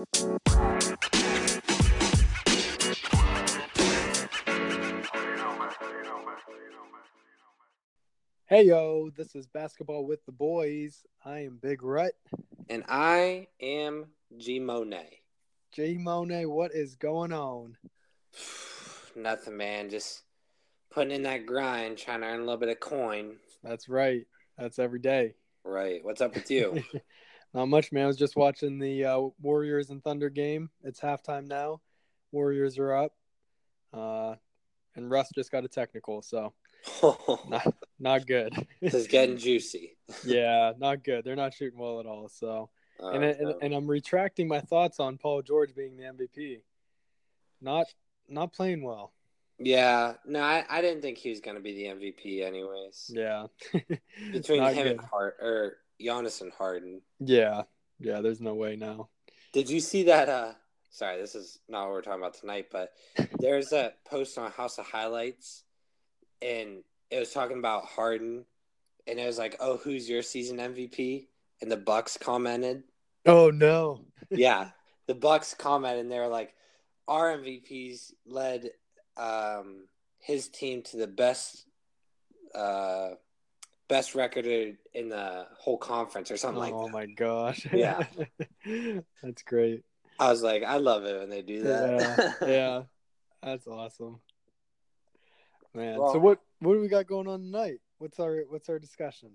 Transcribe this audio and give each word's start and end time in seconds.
Hey 0.00 0.06
yo, 8.64 9.10
this 9.14 9.34
is 9.34 9.46
basketball 9.46 10.06
with 10.06 10.24
the 10.24 10.32
boys. 10.32 11.04
I 11.22 11.40
am 11.40 11.58
Big 11.60 11.82
Rut. 11.82 12.12
And 12.70 12.82
I 12.88 13.48
am 13.60 14.06
G 14.38 14.58
Monet. 14.58 15.20
G 15.72 15.98
Monet, 15.98 16.46
what 16.46 16.74
is 16.74 16.94
going 16.94 17.34
on? 17.34 17.76
Nothing, 19.14 19.58
man. 19.58 19.90
Just 19.90 20.22
putting 20.90 21.12
in 21.12 21.24
that 21.24 21.44
grind, 21.44 21.98
trying 21.98 22.22
to 22.22 22.26
earn 22.26 22.40
a 22.40 22.44
little 22.44 22.56
bit 22.56 22.70
of 22.70 22.80
coin. 22.80 23.36
That's 23.62 23.86
right. 23.86 24.26
That's 24.56 24.78
every 24.78 25.00
day. 25.00 25.34
Right. 25.62 26.02
What's 26.02 26.22
up 26.22 26.34
with 26.34 26.50
you? 26.50 26.82
Not 27.54 27.66
much, 27.66 27.90
man. 27.92 28.04
I 28.04 28.06
was 28.06 28.16
just 28.16 28.36
watching 28.36 28.78
the 28.78 29.04
uh, 29.04 29.20
Warriors 29.40 29.90
and 29.90 30.02
Thunder 30.02 30.30
game. 30.30 30.70
It's 30.84 31.00
halftime 31.00 31.48
now. 31.48 31.80
Warriors 32.32 32.78
are 32.78 32.94
up. 32.94 33.12
Uh, 33.92 34.36
and 34.94 35.10
Russ 35.10 35.30
just 35.34 35.50
got 35.50 35.64
a 35.64 35.68
technical, 35.68 36.22
so 36.22 36.52
not, 37.48 37.74
not 37.98 38.26
good. 38.26 38.54
this 38.80 38.94
is 38.94 39.08
getting 39.08 39.36
juicy. 39.36 39.96
yeah, 40.24 40.72
not 40.78 41.02
good. 41.02 41.24
They're 41.24 41.36
not 41.36 41.54
shooting 41.54 41.78
well 41.78 41.98
at 42.00 42.06
all. 42.06 42.28
So, 42.28 42.70
Uh, 43.02 43.10
and, 43.10 43.24
and 43.24 43.54
and 43.62 43.74
I'm 43.74 43.88
retracting 43.90 44.46
my 44.46 44.60
thoughts 44.60 45.00
on 45.00 45.16
Paul 45.18 45.42
George 45.42 45.74
being 45.74 45.96
the 45.96 46.04
MVP. 46.04 46.60
Not 47.60 47.86
not 48.28 48.52
playing 48.52 48.82
well. 48.82 49.12
yeah, 49.58 50.14
no, 50.24 50.40
I, 50.40 50.64
I 50.68 50.80
didn't 50.82 51.02
think 51.02 51.18
he 51.18 51.30
was 51.30 51.40
going 51.40 51.56
to 51.56 51.62
be 51.62 51.74
the 51.74 51.84
MVP, 51.86 52.44
anyways. 52.44 53.10
Yeah. 53.12 53.46
Between 54.32 54.62
him 54.62 54.74
good. 54.74 54.86
and 54.86 55.00
Hart 55.00 55.36
or 55.40 55.76
Giannis 56.00 56.40
and 56.40 56.52
Harden. 56.52 57.02
Yeah. 57.18 57.62
Yeah, 57.98 58.20
there's 58.20 58.40
no 58.40 58.54
way 58.54 58.76
now. 58.76 59.08
Did 59.52 59.68
you 59.68 59.80
see 59.80 60.04
that? 60.04 60.28
Uh, 60.28 60.52
sorry, 60.90 61.20
this 61.20 61.34
is 61.34 61.58
not 61.68 61.84
what 61.84 61.90
we're 61.92 62.02
talking 62.02 62.20
about 62.20 62.34
tonight, 62.34 62.68
but 62.70 62.92
there's 63.38 63.72
a 63.72 63.92
post 64.06 64.38
on 64.38 64.50
House 64.52 64.78
of 64.78 64.86
Highlights, 64.86 65.64
and 66.40 66.82
it 67.10 67.18
was 67.18 67.32
talking 67.32 67.58
about 67.58 67.84
Harden, 67.84 68.44
and 69.06 69.18
it 69.18 69.26
was 69.26 69.38
like, 69.38 69.56
"Oh, 69.60 69.76
who's 69.76 70.08
your 70.08 70.22
season 70.22 70.58
MVP?" 70.58 71.26
And 71.60 71.70
the 71.70 71.76
Bucks 71.76 72.16
commented, 72.16 72.84
Oh 73.26 73.50
no. 73.50 74.06
"Yeah, 74.30 74.70
the 75.06 75.14
Bucks 75.14 75.52
commented, 75.54 76.00
and 76.00 76.10
they 76.10 76.18
were 76.18 76.28
like, 76.28 76.54
our 77.06 77.36
MVPs 77.36 78.12
led 78.24 78.70
um, 79.16 79.88
his 80.20 80.48
team 80.48 80.82
to 80.84 80.96
the 80.96 81.06
best." 81.06 81.66
Uh, 82.54 83.10
best 83.90 84.14
record 84.14 84.46
in 84.46 85.08
the 85.08 85.46
whole 85.58 85.76
conference 85.76 86.30
or 86.30 86.36
something 86.36 86.60
like 86.60 86.70
that. 86.70 86.76
oh 86.76 86.88
my 86.88 87.06
gosh. 87.06 87.66
Yeah. 87.72 88.00
That's 89.22 89.42
great. 89.42 89.82
I 90.18 90.30
was 90.30 90.42
like, 90.42 90.62
I 90.62 90.76
love 90.76 91.04
it 91.04 91.18
when 91.18 91.28
they 91.28 91.42
do 91.42 91.64
that. 91.64 92.36
Yeah. 92.40 92.48
yeah. 92.48 92.82
That's 93.42 93.66
awesome. 93.66 94.20
Man. 95.74 95.96
so 95.96 96.18
what 96.18 96.40
what 96.60 96.74
do 96.74 96.80
we 96.80 96.88
got 96.88 97.06
going 97.06 97.26
on 97.26 97.40
tonight? 97.42 97.80
What's 97.98 98.18
our 98.18 98.44
what's 98.48 98.68
our 98.68 98.78
discussion? 98.78 99.30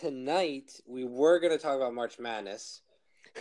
Tonight 0.00 0.80
we 0.86 1.04
were 1.04 1.38
going 1.38 1.52
to 1.52 1.58
talk 1.58 1.76
about 1.76 1.94
March 1.94 2.18
Madness, 2.18 2.82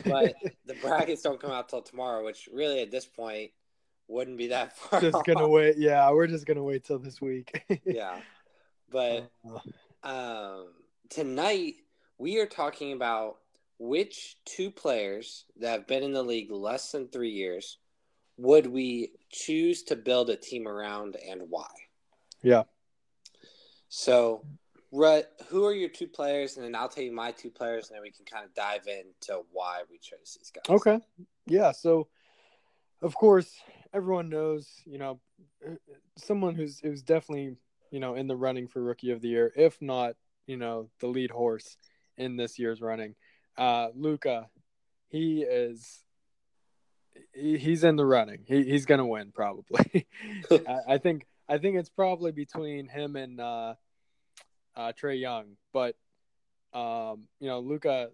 but 0.05 0.33
the 0.65 0.75
brackets 0.75 1.21
don't 1.21 1.39
come 1.41 1.51
out 1.51 1.69
till 1.69 1.81
tomorrow, 1.81 2.23
which 2.23 2.47
really 2.51 2.81
at 2.81 2.91
this 2.91 3.05
point 3.05 3.51
wouldn't 4.07 4.37
be 4.37 4.47
that 4.47 4.77
far. 4.77 5.01
just 5.01 5.25
gonna 5.25 5.47
wait. 5.47 5.77
Yeah, 5.77 6.09
we're 6.11 6.27
just 6.27 6.45
gonna 6.45 6.63
wait 6.63 6.85
till 6.85 6.99
this 6.99 7.19
week. 7.19 7.51
Yeah, 7.85 8.21
but 8.89 9.29
Uh, 9.45 9.59
um, 10.03 10.67
tonight 11.09 11.75
we 12.17 12.39
are 12.39 12.45
talking 12.45 12.93
about 12.93 13.37
which 13.79 14.37
two 14.45 14.71
players 14.71 15.45
that 15.59 15.71
have 15.71 15.87
been 15.87 16.03
in 16.03 16.13
the 16.13 16.23
league 16.23 16.51
less 16.51 16.91
than 16.91 17.07
three 17.07 17.29
years 17.31 17.77
would 18.37 18.67
we 18.67 19.11
choose 19.31 19.83
to 19.83 19.95
build 19.95 20.29
a 20.29 20.35
team 20.35 20.67
around 20.67 21.15
and 21.27 21.41
why. 21.49 21.67
yeah. 22.41 22.63
So, 23.89 24.43
Rhett, 24.91 25.29
who 25.49 25.65
are 25.65 25.73
your 25.73 25.89
two 25.89 26.07
players? 26.07 26.57
And 26.57 26.65
then 26.65 26.75
I'll 26.75 26.89
tell 26.89 27.03
you 27.03 27.11
my 27.11 27.31
two 27.31 27.49
players, 27.49 27.89
and 27.89 27.95
then 27.95 28.01
we 28.03 28.11
can 28.11 28.25
kind 28.25 28.45
of 28.45 28.53
dive 28.53 28.87
into 28.87 29.41
why 29.51 29.81
we 29.89 29.97
chose 29.97 30.37
these 30.37 30.51
guys. 30.51 30.63
Okay. 30.69 30.99
Yeah. 31.45 31.71
So, 31.71 32.07
of 33.01 33.15
course, 33.15 33.51
everyone 33.93 34.29
knows, 34.29 34.69
you 34.85 34.97
know, 34.97 35.19
someone 36.17 36.55
who's 36.55 36.79
who's 36.79 37.01
definitely, 37.01 37.55
you 37.91 37.99
know, 37.99 38.15
in 38.15 38.27
the 38.27 38.35
running 38.35 38.67
for 38.67 38.81
rookie 38.81 39.11
of 39.11 39.21
the 39.21 39.29
year, 39.29 39.51
if 39.55 39.81
not, 39.81 40.15
you 40.45 40.57
know, 40.57 40.89
the 40.99 41.07
lead 41.07 41.31
horse 41.31 41.77
in 42.17 42.35
this 42.35 42.57
year's 42.59 42.81
running. 42.81 43.15
Uh, 43.57 43.89
Luka, 43.95 44.49
he 45.09 45.41
is. 45.41 46.03
He, 47.33 47.57
he's 47.57 47.83
in 47.83 47.95
the 47.95 48.05
running. 48.05 48.43
He, 48.45 48.63
he's 48.63 48.85
gonna 48.85 49.05
win 49.05 49.31
probably. 49.33 50.07
I, 50.51 50.77
I 50.89 50.97
think. 50.97 51.25
I 51.49 51.59
think 51.59 51.77
it's 51.77 51.89
probably 51.89 52.33
between 52.33 52.89
him 52.89 53.15
and 53.15 53.39
uh, 53.39 53.75
uh, 54.75 54.91
Trae 55.01 55.19
Young, 55.19 55.55
but 55.71 55.95
um, 56.73 57.23
you 57.39 57.47
know, 57.47 57.59
Luka 57.59 58.09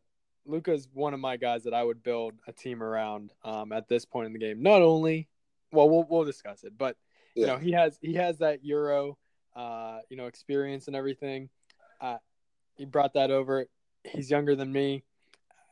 Luka's 0.45 0.87
one 0.93 1.13
of 1.13 1.19
my 1.19 1.37
guys 1.37 1.63
that 1.63 1.73
I 1.73 1.83
would 1.83 2.03
build 2.03 2.33
a 2.47 2.51
team 2.51 2.83
around 2.83 3.31
um, 3.43 3.71
at 3.71 3.87
this 3.87 4.05
point 4.05 4.27
in 4.27 4.33
the 4.33 4.39
game. 4.39 4.61
Not 4.61 4.81
only, 4.81 5.27
well, 5.71 5.89
we'll 5.89 6.05
we'll 6.09 6.25
discuss 6.25 6.63
it, 6.63 6.73
but 6.77 6.95
you 7.35 7.47
know, 7.47 7.57
he 7.57 7.71
has 7.71 7.97
he 8.01 8.13
has 8.15 8.37
that 8.39 8.63
Euro, 8.63 9.17
uh, 9.55 9.99
you 10.09 10.17
know, 10.17 10.27
experience 10.27 10.87
and 10.87 10.95
everything. 10.95 11.49
Uh, 12.01 12.17
he 12.75 12.85
brought 12.85 13.13
that 13.13 13.31
over. 13.31 13.65
He's 14.03 14.29
younger 14.29 14.55
than 14.55 14.71
me. 14.71 15.03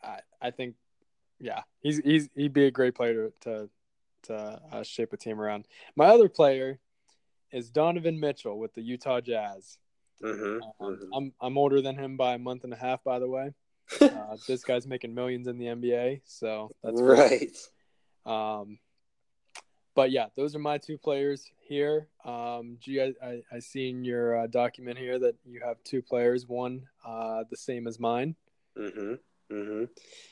I, 0.03 0.19
I 0.42 0.52
think, 0.52 0.75
yeah, 1.40 1.62
he's 1.81 2.00
he's 2.00 2.30
he'd 2.36 2.53
be 2.53 2.66
a 2.66 2.72
great 2.72 2.96
player 2.96 3.14
to 3.14 3.34
to, 3.42 3.69
to 4.24 4.62
uh, 4.72 4.84
shape 4.84 5.14
a 5.14 5.18
team 5.18 5.40
around. 5.40 5.66
My 5.96 6.08
other 6.08 6.30
player 6.30 6.80
is 7.52 7.69
Donovan 7.69 8.19
Mitchell 8.19 8.58
with 8.58 8.74
the 8.74 8.81
Utah 8.81 9.22
Jazz. 9.22 9.78
Mm-hmm. 10.24 10.84
Um, 10.84 11.00
I'm 11.13 11.34
I'm 11.42 11.58
older 11.58 11.81
than 11.81 11.98
him 11.98 12.18
by 12.18 12.36
a 12.36 12.38
month 12.38 12.63
and 12.63 12.74
a 12.74 12.78
half, 12.78 13.03
by 13.03 13.19
the 13.19 13.28
way. 13.28 13.53
Uh, 14.02 14.38
this 14.48 14.63
guy's 14.63 14.88
making 14.88 15.13
millions 15.13 15.48
in 15.48 15.58
the 15.58 15.66
NBA, 15.66 16.22
so 16.24 16.72
that's 16.81 17.02
right. 17.02 17.58
Um, 18.25 18.80
but 19.96 20.12
yeah, 20.12 20.28
those 20.35 20.56
are 20.56 20.59
my 20.59 20.78
two 20.78 20.97
players 20.97 21.50
here. 21.59 22.07
Um, 22.25 22.78
gee 22.79 23.02
i 23.02 23.59
see 23.59 23.90
in 23.90 24.03
your 24.03 24.38
uh, 24.40 24.47
document 24.47 24.97
here 24.97 25.19
that 25.19 25.35
you 25.46 25.62
have 25.66 25.78
two 25.84 26.02
players, 26.02 26.47
one 26.47 26.88
uh, 27.06 27.44
the 27.50 27.57
same 27.57 27.88
as 27.88 28.00
mine. 28.00 28.35
Mm-hmm. 28.78 29.13
Mm-hmm. 29.53 29.84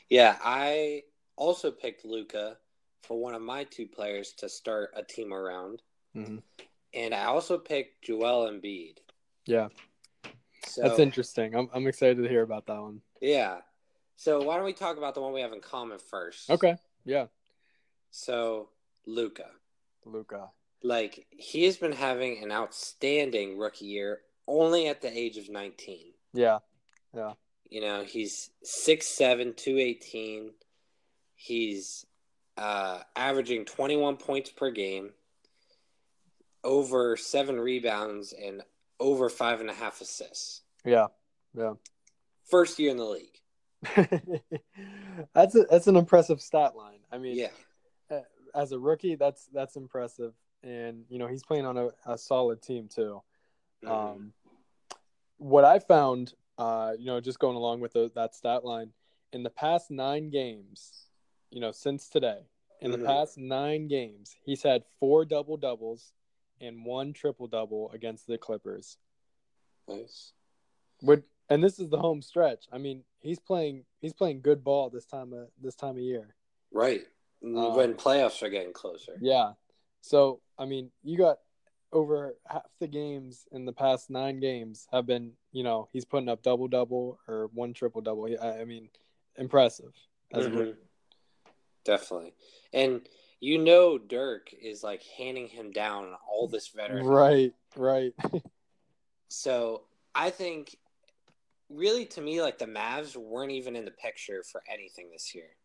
Yeah, 0.08 0.36
I 0.42 1.02
also 1.36 1.70
picked 1.70 2.04
Luka 2.04 2.56
for 3.02 3.18
one 3.20 3.34
of 3.34 3.42
my 3.42 3.64
two 3.64 3.86
players 3.86 4.32
to 4.38 4.48
start 4.48 4.90
a 4.96 5.02
team 5.02 5.32
around, 5.32 5.82
Mm-hmm. 6.16 6.38
and 6.94 7.14
I 7.14 7.24
also 7.26 7.56
picked 7.58 8.04
Joel 8.04 8.50
Embiid. 8.50 8.98
Yeah, 9.46 9.68
So 10.66 10.82
that's 10.82 10.98
interesting. 10.98 11.54
I'm, 11.54 11.68
I'm 11.72 11.86
excited 11.86 12.22
to 12.22 12.28
hear 12.28 12.42
about 12.42 12.66
that 12.66 12.80
one. 12.80 13.00
yeah. 13.20 13.58
So 14.16 14.42
why 14.42 14.56
don't 14.56 14.66
we 14.66 14.74
talk 14.74 14.98
about 14.98 15.14
the 15.14 15.22
one 15.22 15.32
we 15.32 15.40
have 15.40 15.54
in 15.54 15.60
common 15.60 15.98
first? 15.98 16.50
Okay, 16.50 16.76
yeah, 17.06 17.26
So 18.10 18.68
Luka. 19.06 19.46
Luka. 20.04 20.50
like 20.82 21.26
he 21.30 21.64
has 21.64 21.76
been 21.76 21.92
having 21.92 22.42
an 22.42 22.50
outstanding 22.50 23.58
rookie 23.58 23.84
year 23.84 24.20
only 24.48 24.88
at 24.88 25.02
the 25.02 25.16
age 25.18 25.36
of 25.36 25.48
19 25.50 25.98
Yeah, 26.32 26.58
yeah. 27.14 27.32
you 27.68 27.80
know 27.82 28.02
he's 28.02 28.50
6'7 28.64 29.56
218 29.56 30.52
he's 31.34 32.06
uh, 32.56 33.00
averaging 33.14 33.64
21 33.66 34.16
points 34.16 34.50
per 34.50 34.70
game 34.70 35.10
over 36.64 37.16
seven 37.16 37.60
rebounds 37.60 38.32
and 38.32 38.62
over 38.98 39.28
five 39.28 39.60
and 39.60 39.70
a 39.70 39.74
half 39.74 40.00
assists 40.00 40.62
yeah, 40.84 41.06
yeah. 41.56 41.74
first 42.50 42.78
year 42.78 42.90
in 42.90 42.96
the 42.96 43.04
league 43.04 43.38
that's 45.34 45.54
a, 45.54 45.64
that's 45.70 45.86
an 45.86 45.96
impressive 45.96 46.40
stat 46.40 46.76
line. 46.76 46.98
I 47.12 47.18
mean, 47.18 47.36
yeah 47.36 47.48
as 48.54 48.72
a 48.72 48.78
rookie, 48.78 49.14
that's 49.16 49.46
that's 49.52 49.76
impressive, 49.76 50.34
and 50.62 51.04
you 51.08 51.18
know 51.18 51.26
he's 51.26 51.42
playing 51.42 51.66
on 51.66 51.76
a, 51.76 51.90
a 52.06 52.16
solid 52.18 52.62
team 52.62 52.88
too. 52.88 53.22
Mhm. 53.84 53.90
Um, 53.90 54.32
what 55.38 55.64
I 55.64 55.78
found, 55.78 56.34
uh, 56.58 56.92
you 56.98 57.06
know, 57.06 57.20
just 57.20 57.38
going 57.38 57.56
along 57.56 57.80
with 57.80 57.94
the, 57.94 58.10
that 58.14 58.34
stat 58.34 58.64
line, 58.64 58.92
in 59.32 59.42
the 59.42 59.50
past 59.50 59.90
nine 59.90 60.28
games, 60.28 61.06
you 61.50 61.60
know, 61.60 61.72
since 61.72 62.08
today, 62.08 62.46
in 62.80 62.90
Mhm. 62.90 62.98
the 62.98 63.04
past 63.04 63.38
nine 63.38 63.88
games, 63.88 64.36
he's 64.44 64.62
had 64.62 64.84
four 64.98 65.24
double 65.24 65.56
doubles 65.56 66.12
and 66.60 66.84
one 66.84 67.12
triple 67.14 67.46
double 67.46 67.90
against 67.92 68.26
the 68.26 68.36
Clippers. 68.36 68.98
nice 69.88 70.32
Would 71.02 71.24
and 71.48 71.64
this 71.64 71.78
is 71.80 71.88
the 71.88 71.98
home 71.98 72.22
stretch. 72.22 72.66
I 72.70 72.78
mean, 72.78 73.02
he's 73.20 73.38
playing 73.40 73.84
he's 74.00 74.12
playing 74.12 74.42
good 74.42 74.62
ball 74.62 74.90
this 74.90 75.06
time 75.06 75.32
of 75.32 75.48
this 75.60 75.74
time 75.74 75.96
of 75.96 76.02
year. 76.02 76.34
right 76.70 77.06
Uh, 77.42 77.70
when 77.70 77.94
playoffs 77.94 78.42
are 78.42 78.50
getting 78.50 78.72
closer 78.72 79.16
Yeah. 79.20 79.52
So 80.02 80.40
I 80.58 80.66
mean, 80.66 80.90
you 81.02 81.16
got 81.16 81.38
over 81.92 82.36
half 82.46 82.62
the 82.78 82.86
games 82.86 83.46
in 83.52 83.64
the 83.64 83.72
past 83.72 84.10
nine 84.10 84.40
games 84.40 84.86
have 84.92 85.06
been, 85.06 85.32
you 85.52 85.64
know, 85.64 85.88
he's 85.92 86.04
putting 86.04 86.28
up 86.28 86.42
double 86.42 86.68
double 86.68 87.18
or 87.26 87.48
one 87.52 87.72
triple 87.72 88.00
double. 88.00 88.28
I, 88.40 88.60
I 88.60 88.64
mean, 88.64 88.88
impressive. 89.36 89.92
As 90.32 90.46
a 90.46 90.50
Mhm. 90.50 90.58
rookie. 90.58 90.78
Definitely. 91.84 92.34
And 92.72 93.08
you 93.40 93.58
know 93.58 93.98
Dirk 93.98 94.52
is 94.52 94.84
like 94.84 95.02
handing 95.02 95.48
him 95.48 95.70
down 95.70 96.14
all 96.28 96.46
this 96.46 96.68
veteran. 96.68 97.06
Right, 97.06 97.54
right. 97.76 98.14
So 99.32 99.84
I 100.12 100.30
think 100.30 100.76
really 101.68 102.04
to 102.04 102.20
me 102.20 102.42
like 102.42 102.58
the 102.58 102.66
Mavs 102.66 103.16
weren't 103.16 103.52
even 103.52 103.76
in 103.76 103.84
the 103.84 103.92
picture 103.92 104.42
for 104.42 104.60
anything 104.68 105.08
this 105.12 105.34
year. 105.34 105.56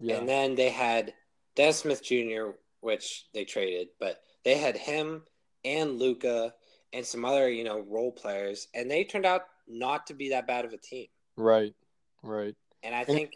Yeah. 0.00 0.16
And 0.16 0.28
then 0.28 0.54
they 0.54 0.70
had 0.70 1.14
Dennis 1.54 1.78
Smith 1.80 2.02
Jr., 2.02 2.50
which 2.80 3.26
they 3.34 3.44
traded, 3.44 3.88
but 3.98 4.22
they 4.44 4.56
had 4.56 4.76
him 4.76 5.22
and 5.64 5.98
Luka 5.98 6.54
and 6.92 7.04
some 7.04 7.24
other, 7.24 7.50
you 7.50 7.64
know, 7.64 7.80
role 7.80 8.10
players, 8.12 8.68
and 8.74 8.90
they 8.90 9.04
turned 9.04 9.26
out 9.26 9.42
not 9.68 10.06
to 10.08 10.14
be 10.14 10.30
that 10.30 10.46
bad 10.46 10.64
of 10.64 10.72
a 10.72 10.78
team. 10.78 11.06
right, 11.36 11.74
right. 12.22 12.54
And 12.82 12.94
I 12.94 13.04
think 13.04 13.32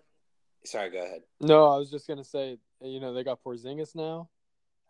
sorry, 0.64 0.90
go 0.90 1.04
ahead. 1.04 1.20
No, 1.40 1.68
I 1.70 1.76
was 1.76 1.90
just 1.90 2.08
gonna 2.08 2.24
say, 2.24 2.58
you 2.80 2.98
know, 3.00 3.12
they 3.12 3.22
got 3.22 3.44
Porzingis 3.44 3.94
now. 3.94 4.28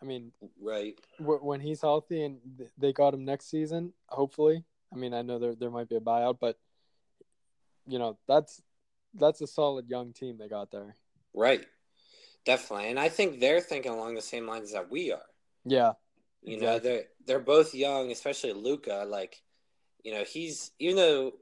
I 0.00 0.04
mean, 0.04 0.32
Right. 0.60 0.98
w- 1.18 1.40
when 1.40 1.60
he's 1.60 1.80
healthy 1.80 2.22
and 2.22 2.40
th- 2.58 2.70
they 2.78 2.92
got 2.92 3.14
him 3.14 3.24
next 3.24 3.46
season, 3.46 3.92
hopefully. 4.08 4.64
I 4.92 4.96
mean, 4.96 5.12
I 5.12 5.22
know 5.22 5.38
there 5.38 5.54
there 5.54 5.70
might 5.70 5.88
be 5.88 5.96
a 5.96 6.00
buyout, 6.00 6.38
but 6.38 6.58
you 7.86 7.98
know, 7.98 8.16
that's 8.26 8.62
that's 9.14 9.40
a 9.40 9.46
solid 9.46 9.88
young 9.88 10.12
team 10.12 10.38
they 10.38 10.48
got 10.48 10.70
there. 10.70 10.96
Right. 11.34 11.64
Definitely. 12.44 12.90
And 12.90 12.98
I 13.00 13.08
think 13.08 13.40
they're 13.40 13.60
thinking 13.60 13.92
along 13.92 14.14
the 14.14 14.22
same 14.22 14.46
lines 14.46 14.72
that 14.72 14.90
we 14.90 15.12
are. 15.12 15.22
Yeah, 15.64 15.92
You 16.42 16.60
know, 16.60 16.78
they're 16.78 17.04
they're 17.26 17.40
both 17.40 17.74
young, 17.74 18.10
especially 18.12 18.52
Luka. 18.52 19.04
Like, 19.08 19.40
you 20.02 20.12
know, 20.12 20.24
he's 20.24 20.72
even 20.78 20.96
though 20.96 21.32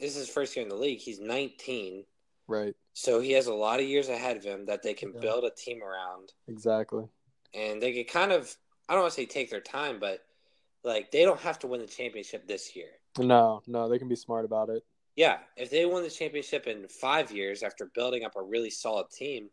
this 0.00 0.10
is 0.12 0.26
his 0.26 0.28
first 0.28 0.54
year 0.54 0.62
in 0.62 0.68
the 0.68 0.76
league, 0.76 1.00
he's 1.00 1.18
19, 1.18 2.04
right. 2.46 2.74
so 2.92 3.18
he 3.20 3.32
has 3.32 3.46
a 3.48 3.54
lot 3.54 3.80
of 3.80 3.86
years 3.86 4.08
ahead 4.08 4.36
of 4.36 4.44
him 4.44 4.66
that 4.66 4.82
they 4.84 4.94
can 4.94 5.12
Yeah. 5.14 5.20
build 5.20 5.44
a 5.44 5.50
team 5.50 5.82
around, 5.82 6.32
Exactly. 6.46 7.08
and 7.54 7.82
they 7.82 7.92
could 7.92 8.12
kind 8.12 8.30
of 8.30 8.56
I 8.88 8.92
don't 8.92 9.02
want 9.02 9.14
to 9.14 9.20
say 9.20 9.26
take 9.26 9.50
their 9.50 9.60
time, 9.60 9.98
but 9.98 10.24
like 10.84 11.10
they 11.10 11.24
don't 11.24 11.40
have 11.40 11.58
to 11.60 11.66
win 11.66 11.80
the 11.80 11.88
championship 11.88 12.46
this 12.46 12.76
year. 12.76 12.90
No, 13.18 13.62
no, 13.66 13.88
they 13.88 13.98
can 13.98 14.06
be 14.08 14.14
smart 14.16 14.44
about 14.44 14.68
it. 14.68 14.84
Yeah, 15.16 15.38
if 15.56 15.70
they 15.70 15.86
won 15.86 16.02
the 16.02 16.10
championship 16.10 16.66
in 16.66 16.86
five 16.88 17.32
years 17.32 17.62
after 17.62 17.86
building 17.94 18.24
up 18.24 18.36
a 18.36 18.42
really 18.42 18.70
solid 18.70 19.10
team, 19.10 19.48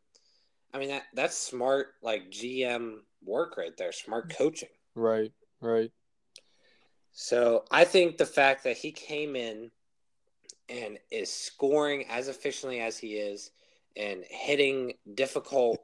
I 0.73 0.79
mean 0.79 0.89
that 0.89 1.03
that's 1.13 1.37
smart 1.37 1.93
like 2.01 2.29
GM 2.29 2.99
work 3.23 3.55
right 3.57 3.75
there, 3.77 3.93
smart 3.93 4.35
coaching. 4.35 4.69
Right, 4.93 5.31
right. 5.61 5.91
So 7.13 7.63
I 7.71 7.85
think 7.85 8.17
the 8.17 8.25
fact 8.25 8.63
that 8.65 8.75
he 8.75 8.91
came 8.91 9.35
in 9.35 9.71
and 10.67 10.97
is 11.11 11.31
scoring 11.31 12.05
as 12.09 12.27
efficiently 12.27 12.79
as 12.79 12.97
he 12.97 13.13
is 13.13 13.51
and 13.95 14.23
hitting 14.29 14.93
difficult 15.13 15.79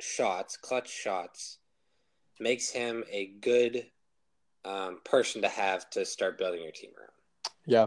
shots, 0.00 0.56
clutch 0.56 0.88
shots, 0.88 1.58
makes 2.40 2.70
him 2.70 3.04
a 3.10 3.26
good 3.40 3.86
um, 4.64 5.00
person 5.04 5.42
to 5.42 5.48
have 5.48 5.90
to 5.90 6.04
start 6.04 6.38
building 6.38 6.62
your 6.62 6.72
team 6.72 6.90
around. 6.96 7.10
Yeah. 7.66 7.86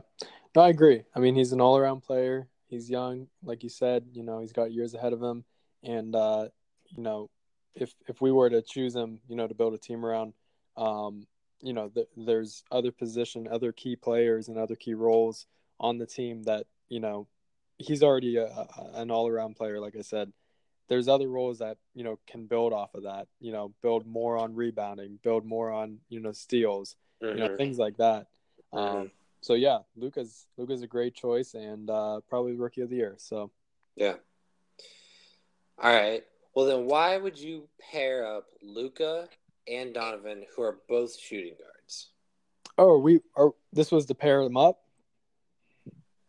No, 0.56 0.62
I 0.64 0.70
agree. 0.70 1.04
I 1.16 1.20
mean, 1.20 1.36
he's 1.36 1.54
an 1.54 1.62
all 1.62 1.78
around 1.78 2.02
player. 2.02 2.48
He's 2.68 2.90
young, 2.90 3.28
like 3.44 3.64
you 3.64 3.70
said, 3.70 4.06
you 4.14 4.24
know, 4.24 4.40
he's 4.40 4.54
got 4.54 4.72
years 4.72 4.94
ahead 4.94 5.14
of 5.14 5.22
him. 5.22 5.44
And 5.84 6.16
uh, 6.16 6.48
you 6.90 7.04
know, 7.04 7.30
if 7.76 7.94
if 8.08 8.22
we 8.22 8.32
were 8.32 8.50
to 8.50 8.62
choose 8.62 8.96
him, 8.96 9.20
you 9.28 9.36
know, 9.36 9.48
to 9.48 9.54
build 9.54 9.74
a 9.74 9.78
team 9.78 10.06
around, 10.06 10.34
um, 10.78 11.26
you 11.62 11.74
know, 11.74 11.90
th- 11.90 12.08
there's 12.16 12.64
other 12.72 12.92
position, 12.92 13.48
other 13.50 13.72
key 13.72 13.96
players 13.96 14.48
and 14.48 14.58
other 14.58 14.76
key 14.76 14.94
roles 14.94 15.48
on 15.80 15.98
the 15.98 16.06
team 16.06 16.44
that, 16.44 16.66
you 16.90 17.00
know, 17.00 17.28
he's 17.78 18.04
already 18.04 18.38
a, 18.38 18.46
a, 18.46 18.68
an 18.96 19.12
all 19.12 19.28
around 19.28 19.56
player, 19.56 19.80
like 19.80 19.96
I 19.98 20.02
said. 20.02 20.32
There's 20.88 21.08
other 21.08 21.30
roles 21.30 21.60
that, 21.60 21.78
you 21.94 22.04
know, 22.04 22.20
can 22.28 22.46
build 22.48 22.74
off 22.74 22.94
of 22.96 23.04
that, 23.04 23.28
you 23.40 23.52
know, 23.54 23.74
build 23.82 24.06
more 24.06 24.38
on 24.38 24.54
rebounding, 24.56 25.20
build 25.24 25.46
more 25.46 25.72
on, 25.72 26.00
you 26.10 26.20
know, 26.20 26.34
steals, 26.34 26.96
you 27.22 27.34
know, 27.36 27.48
Mhm. 27.50 27.58
things 27.58 27.78
like 27.80 27.98
that. 27.98 28.28
Mhm. 28.74 28.78
Um, 28.80 29.12
so 29.42 29.54
yeah, 29.54 29.80
Luka's 29.96 30.48
Luka's 30.58 30.82
a 30.82 30.88
great 30.88 31.16
choice 31.16 31.54
and 31.54 31.90
uh, 31.90 32.22
probably 32.30 32.56
rookie 32.56 32.82
of 32.82 32.90
the 32.90 32.96
year. 32.96 33.16
So 33.18 33.52
Yeah. 33.96 34.16
All 35.82 35.94
right. 35.94 36.24
Well, 36.56 36.66
then 36.66 36.86
why 36.86 37.18
would 37.18 37.40
you 37.40 37.68
pair 37.92 38.26
up 38.26 38.46
Luka 38.62 39.30
and 39.68 39.94
Donovan, 39.94 40.44
who 40.56 40.64
are 40.64 40.80
both 40.88 41.18
shooting 41.18 41.56
guards? 41.60 42.10
oh, 42.78 42.98
we 42.98 43.20
are. 43.36 43.52
This 43.74 43.92
was 43.92 44.06
to 44.08 44.16
pair 44.16 44.44
them 44.44 44.58
up. 44.58 44.80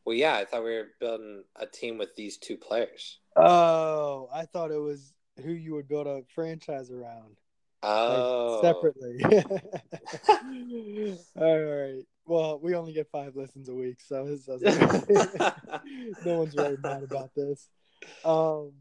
Well, 0.04 0.16
yeah, 0.16 0.36
I 0.36 0.44
thought 0.44 0.64
we 0.64 0.74
were 0.74 0.88
building 1.00 1.44
a 1.56 1.66
team 1.66 1.98
with 1.98 2.14
these 2.16 2.36
two 2.36 2.56
players. 2.56 3.18
Oh, 3.36 4.28
I 4.32 4.46
thought 4.46 4.70
it 4.70 4.80
was 4.80 5.12
who 5.42 5.52
you 5.52 5.74
would 5.74 5.88
build 5.88 6.06
a 6.06 6.22
franchise 6.34 6.90
around 6.90 7.36
like, 7.82 8.22
Oh, 8.24 8.60
separately. 8.62 9.22
All 11.36 11.60
right. 11.60 12.02
Well, 12.26 12.60
we 12.60 12.74
only 12.74 12.92
get 12.92 13.10
five 13.10 13.34
listens 13.34 13.68
a 13.68 13.74
week, 13.74 14.00
so 14.00 14.24
this 14.26 14.44
doesn't. 14.44 15.08
no 16.24 16.38
one's 16.38 16.56
really 16.56 16.76
mad 16.82 17.02
about 17.02 17.34
this. 17.34 17.68
Um, 18.24 18.72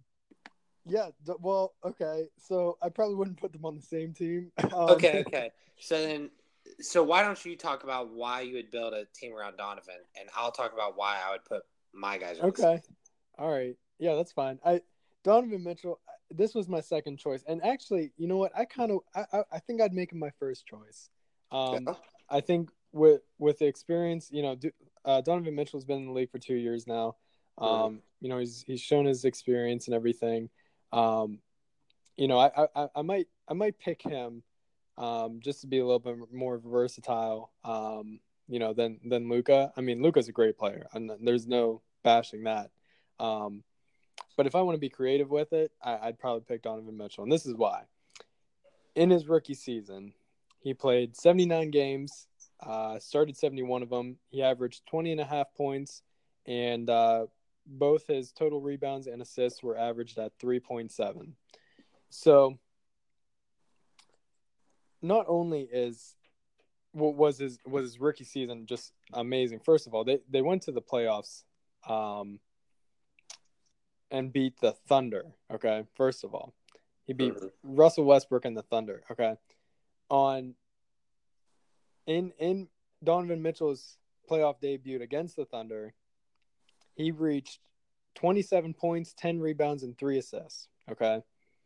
yeah. 0.86 1.10
d- 1.26 1.34
Well, 1.40 1.74
okay. 1.84 2.28
So 2.38 2.78
I 2.82 2.90
probably 2.90 3.16
wouldn't 3.16 3.40
put 3.40 3.52
them 3.52 3.66
on 3.66 3.76
the 3.76 3.82
same 3.82 4.14
team. 4.14 4.52
Um, 4.74 4.92
okay, 4.92 5.24
okay. 5.28 5.50
So 5.80 6.02
then, 6.02 6.30
so 6.80 7.04
why 7.04 7.24
don't 7.24 7.44
you 7.44 7.58
talk 7.58 7.84
about 7.84 8.12
why 8.12 8.42
you 8.42 8.54
would 8.56 8.72
build 8.72 8.94
a 8.94 9.06
team 9.14 9.34
around 9.34 9.58
Donovan, 9.58 9.96
and 10.20 10.30
I'll 10.36 10.52
talk 10.52 10.74
about 10.74 10.96
why 10.96 11.20
I 11.26 11.32
would 11.32 11.44
put 11.46 11.64
my 11.94 12.18
guys. 12.18 12.40
On 12.40 12.46
the. 12.46 12.64
Okay. 12.64 12.82
All 13.38 13.52
right. 13.52 13.76
Yeah, 14.00 14.16
that's 14.16 14.32
fine. 14.32 14.60
I 14.64 14.82
Donovan 15.24 15.64
Mitchell. 15.64 16.00
This 16.30 16.56
was 16.56 16.70
my 16.70 16.80
second 16.80 17.18
choice, 17.18 17.44
and 17.48 17.64
actually, 17.64 18.14
you 18.18 18.28
know 18.28 18.38
what? 18.38 18.52
I 18.58 18.64
kind 18.64 18.92
of, 18.92 19.00
I, 19.14 19.26
I, 19.34 19.44
I 19.54 19.60
think 19.60 19.82
I'd 19.82 19.94
make 19.94 20.14
him 20.14 20.20
my 20.20 20.32
first 20.40 20.66
choice. 20.66 21.10
Um, 21.52 21.84
Yeah. 21.86 21.94
I 22.30 22.40
think 22.40 22.70
with 22.92 23.22
with 23.40 23.60
the 23.60 23.66
experience, 23.66 24.30
you 24.32 24.42
know, 24.42 24.56
do, 24.56 24.72
uh, 25.06 25.22
Donovan 25.22 25.56
Mitchell's 25.56 25.86
been 25.86 25.98
in 25.98 26.06
the 26.08 26.12
league 26.12 26.32
for 26.32 26.40
two 26.40 26.56
years 26.56 26.88
now. 26.88 27.16
Um, 27.58 27.70
Mhm. 27.70 28.02
you 28.22 28.30
know, 28.30 28.38
he's 28.40 28.62
he's 28.64 28.82
shown 28.82 29.06
his 29.06 29.26
experience 29.26 29.88
and 29.88 29.96
everything. 29.96 30.50
Um, 30.92 31.40
you 32.18 32.28
know, 32.28 32.40
I, 32.40 32.68
I 32.76 32.90
I 32.96 33.02
might 33.02 33.28
I 33.48 33.54
might 33.54 33.78
pick 33.80 34.02
him, 34.02 34.44
um, 34.98 35.40
just 35.40 35.62
to 35.62 35.68
be 35.68 35.80
a 35.80 35.86
little 35.86 36.00
bit 36.00 36.32
more 36.32 36.58
versatile. 36.58 37.52
Um, 37.64 38.20
you 38.48 38.60
know, 38.60 38.74
than 38.74 39.00
than 39.06 39.30
Luka. 39.30 39.72
I 39.78 39.82
mean, 39.82 40.02
Luka's 40.02 40.28
a 40.28 40.34
great 40.34 40.58
player, 40.58 40.88
and 40.94 41.10
there's 41.22 41.48
no 41.48 41.82
bashing 42.04 42.44
that. 42.44 42.72
Um, 43.20 43.64
but 44.36 44.46
if 44.48 44.56
I 44.56 44.62
want 44.62 44.76
to 44.76 44.80
be 44.80 44.90
creative 44.90 45.30
with 45.30 45.54
it, 45.54 45.72
I, 45.82 45.98
I'd 46.08 46.20
probably 46.20 46.42
pick 46.42 46.64
Donovan 46.64 46.98
Mitchell, 46.98 47.24
and 47.24 47.32
this 47.32 47.46
is 47.46 47.56
why. 47.56 47.84
In 48.96 49.10
his 49.10 49.28
rookie 49.28 49.54
season, 49.54 50.14
he 50.60 50.74
played 50.74 51.16
79 51.16 51.72
games, 51.72 52.28
uh, 52.62 53.00
started 53.00 53.38
71 53.38 53.84
of 53.84 53.90
them. 53.90 54.18
He 54.30 54.44
averaged 54.44 54.86
20 54.88 55.14
and 55.14 55.22
a 55.22 55.26
half 55.26 55.54
points, 55.56 56.04
and 56.46 56.90
uh, 56.90 57.28
both 57.66 58.08
his 58.08 58.32
total 58.32 58.62
rebounds 58.62 59.08
and 59.08 59.22
assists 59.22 59.64
were 59.64 59.78
averaged 59.78 60.18
at 60.18 60.38
3.7. 60.40 61.34
So, 62.10 62.60
not 65.02 65.26
only 65.28 65.62
is 65.62 66.16
what 66.92 67.16
was 67.16 67.38
his 67.40 67.58
was 67.66 67.84
his 67.84 68.00
rookie 68.00 68.26
season 68.26 68.66
just 68.66 68.94
amazing. 69.14 69.60
First 69.60 69.88
of 69.88 69.94
all, 69.94 70.04
they 70.04 70.20
they 70.30 70.42
went 70.42 70.64
to 70.64 70.72
the 70.72 70.82
playoffs, 70.82 71.44
um, 71.88 72.40
and 74.12 74.32
beat 74.32 74.60
the 74.60 74.74
Thunder. 74.74 75.32
Okay, 75.52 75.86
first 75.96 76.24
of 76.24 76.36
all, 76.36 76.54
he 77.08 77.14
beat 77.14 77.34
Mhm. 77.34 77.52
Russell 77.64 78.04
Westbrook 78.04 78.46
and 78.46 78.58
the 78.58 78.64
Thunder. 78.64 79.04
Okay, 79.10 79.36
on 80.10 80.56
in 82.06 82.32
in 82.40 82.68
Donovan 83.04 83.42
Mitchell's 83.42 83.98
playoff 84.30 84.60
debut 84.60 85.02
against 85.02 85.36
the 85.36 85.46
Thunder, 85.46 85.94
he 86.96 87.12
reached 87.12 87.60
27 88.16 88.74
points, 88.74 89.14
10 89.18 89.40
rebounds, 89.40 89.84
and 89.84 89.98
three 89.98 90.18
assists. 90.18 90.68
Okay. 90.90 91.24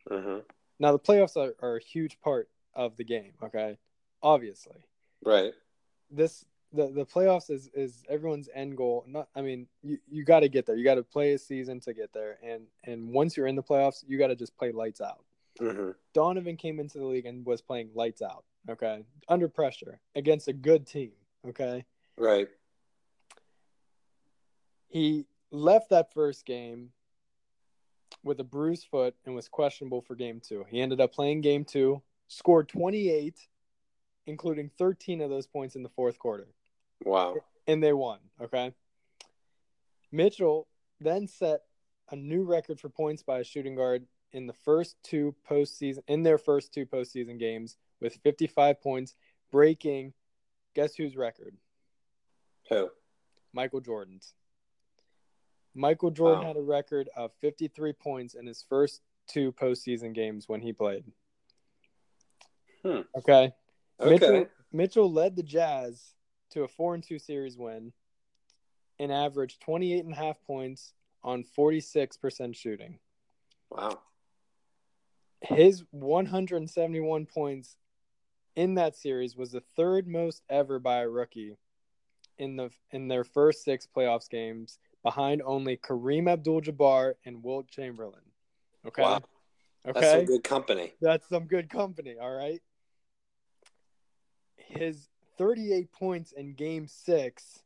Mhm. 0.10 0.44
Now 0.80 0.92
the 0.92 1.00
playoffs 1.00 1.36
are, 1.38 1.56
are 1.65 1.77
a 1.77 1.82
huge 1.84 2.20
part 2.22 2.50
of 2.74 2.96
the 2.98 3.04
game. 3.04 3.34
Okay, 3.42 3.77
obviously 4.22 4.86
Right. 5.24 5.54
this 6.12 6.46
the 6.74 6.88
the 6.92 7.06
playoffs 7.06 7.50
is 7.50 7.70
is 7.74 8.04
everyone's 8.10 8.50
end 8.54 8.75
goal. 8.77 9.06
Not 9.08 9.30
I 9.36 9.42
mean 9.42 9.68
you 9.82 9.98
you 10.08 10.24
got 10.25 10.42
to 10.42 10.50
get 10.50 10.65
there. 10.65 10.75
You 10.75 10.84
got 10.84 10.96
to 10.96 11.04
play 11.04 11.34
a 11.34 11.38
season 11.38 11.80
to 11.82 11.94
get 11.94 12.12
there, 12.13 12.38
and 12.44 12.68
and 12.84 13.10
once 13.13 13.38
you're 13.38 13.48
in 13.48 13.56
the 13.56 13.63
playoffs, 13.63 14.04
you 14.08 14.18
got 14.18 14.27
to 14.27 14.36
just 14.36 14.56
play 14.58 14.72
lights 14.72 15.01
out. 15.01 15.24
hmm 15.60 15.92
Donovan 16.13 16.56
came 16.58 16.80
into 16.80 16.98
the 16.98 17.06
league 17.06 17.25
and 17.25 17.46
was 17.46 17.62
playing 17.62 17.89
lights 17.94 18.22
out. 18.22 18.46
Okay, 18.69 19.03
under 19.27 19.48
pressure 19.48 20.00
against 20.15 20.48
a 20.48 20.53
good 20.53 20.88
team. 20.88 21.12
Okay, 21.48 21.86
Right. 22.17 22.48
he 24.88 25.25
left 25.51 25.89
that 25.89 26.13
first 26.13 26.45
game 26.45 26.89
with 28.24 28.39
a 28.39 28.43
bruised 28.43 28.88
foot 28.89 29.15
and 29.25 29.36
was 29.36 29.48
questionable 29.48 30.01
for 30.01 30.15
game 30.15 30.39
two. 30.39 30.65
He 30.69 30.81
ended 30.81 31.00
up 31.01 31.13
playing 31.13 31.41
game 31.41 31.63
two, 31.65 32.01
scored 32.27 32.67
28, 32.69 33.36
including 34.25 34.72
13 34.77 35.22
of 35.22 35.29
those 35.29 35.45
points 35.48 35.75
in 35.75 35.84
the 35.84 35.89
fourth 35.89 36.17
quarter. 36.17 36.48
Wow. 37.03 37.36
and 37.67 37.84
they 37.84 37.93
won. 37.93 38.19
Okay. 38.41 38.74
Mitchell 40.12 40.67
then 41.01 41.27
set 41.27 41.62
a 42.10 42.15
new 42.15 42.43
record 42.43 42.79
for 42.79 42.89
points 42.89 43.22
by 43.22 43.39
a 43.39 43.43
shooting 43.43 43.75
guard 43.75 44.05
in 44.31 44.48
the 44.48 44.53
first 44.53 44.95
two 45.03 45.36
postseason 45.50 46.00
in 46.07 46.24
their 46.24 46.38
first 46.38 46.74
two 46.74 46.86
postseason 46.86 47.38
games 47.38 47.77
with 48.02 48.16
55 48.24 48.82
points, 48.82 49.16
breaking 49.52 50.14
guess 50.74 50.96
whose 50.96 51.16
record? 51.16 51.56
Who? 52.70 52.90
Michael 53.54 53.82
Jordan's. 53.82 54.34
Michael 55.74 56.12
Jordan 56.12 56.42
Wow. 56.42 56.48
had 56.48 56.58
a 56.58 56.62
record 56.62 57.10
of 57.16 57.32
53 57.42 57.94
points 57.94 58.34
in 58.34 58.46
his 58.46 58.64
first 58.68 59.02
two 59.28 59.52
postseason 59.54 60.14
games 60.14 60.48
when 60.48 60.62
he 60.62 60.74
played. 60.74 61.06
Hmm. 62.84 63.02
Okay. 63.18 63.54
Okay. 64.00 64.10
Mitchell, 64.10 64.46
Mitchell 64.72 65.12
led 65.12 65.36
the 65.36 65.44
Jazz 65.44 66.14
to 66.52 66.64
a 66.64 66.68
4 66.68 66.96
and 66.96 67.04
2 67.04 67.18
series 67.20 67.58
win 67.58 67.94
and 69.00 69.12
averaged 69.12 69.62
28 69.62 70.06
and 70.06 70.14
a 70.14 70.18
half 70.18 70.42
points 70.44 70.94
on 71.24 71.44
46% 71.44 72.56
shooting. 72.56 73.00
Wow. 73.70 74.00
His 75.42 75.84
171 75.92 77.25
points 77.25 77.75
in 78.56 78.76
that 78.76 78.96
series 78.96 79.36
was 79.36 79.52
the 79.52 79.64
third 79.76 80.08
most 80.08 80.44
ever 80.50 80.80
by 80.80 81.02
a 81.02 81.10
rookie 81.10 81.58
in 82.38 82.56
the 82.56 82.70
in 82.92 83.08
their 83.08 83.24
first 83.24 83.64
6 83.64 83.88
playoffs 83.96 84.30
games 84.30 84.80
behind 85.04 85.42
only 85.46 85.78
Kareem 85.78 86.30
Abdul-Jabbar 86.30 87.14
and 87.26 87.44
Wilt 87.44 87.68
Chamberlain. 87.68 88.22
Okay? 88.88 89.04
Wow. 89.04 89.22
Okay. 89.88 90.02
That's 90.02 90.12
some 90.12 90.26
good 90.26 90.44
company. 90.44 90.94
That's 91.00 91.30
some 91.30 91.46
good 91.46 91.70
company, 91.70 92.16
all 92.20 92.34
right? 92.34 92.62
His 94.58 95.08
38 95.38 95.92
points 95.92 96.32
in 96.32 96.56
game 96.56 96.88
six 96.88 97.62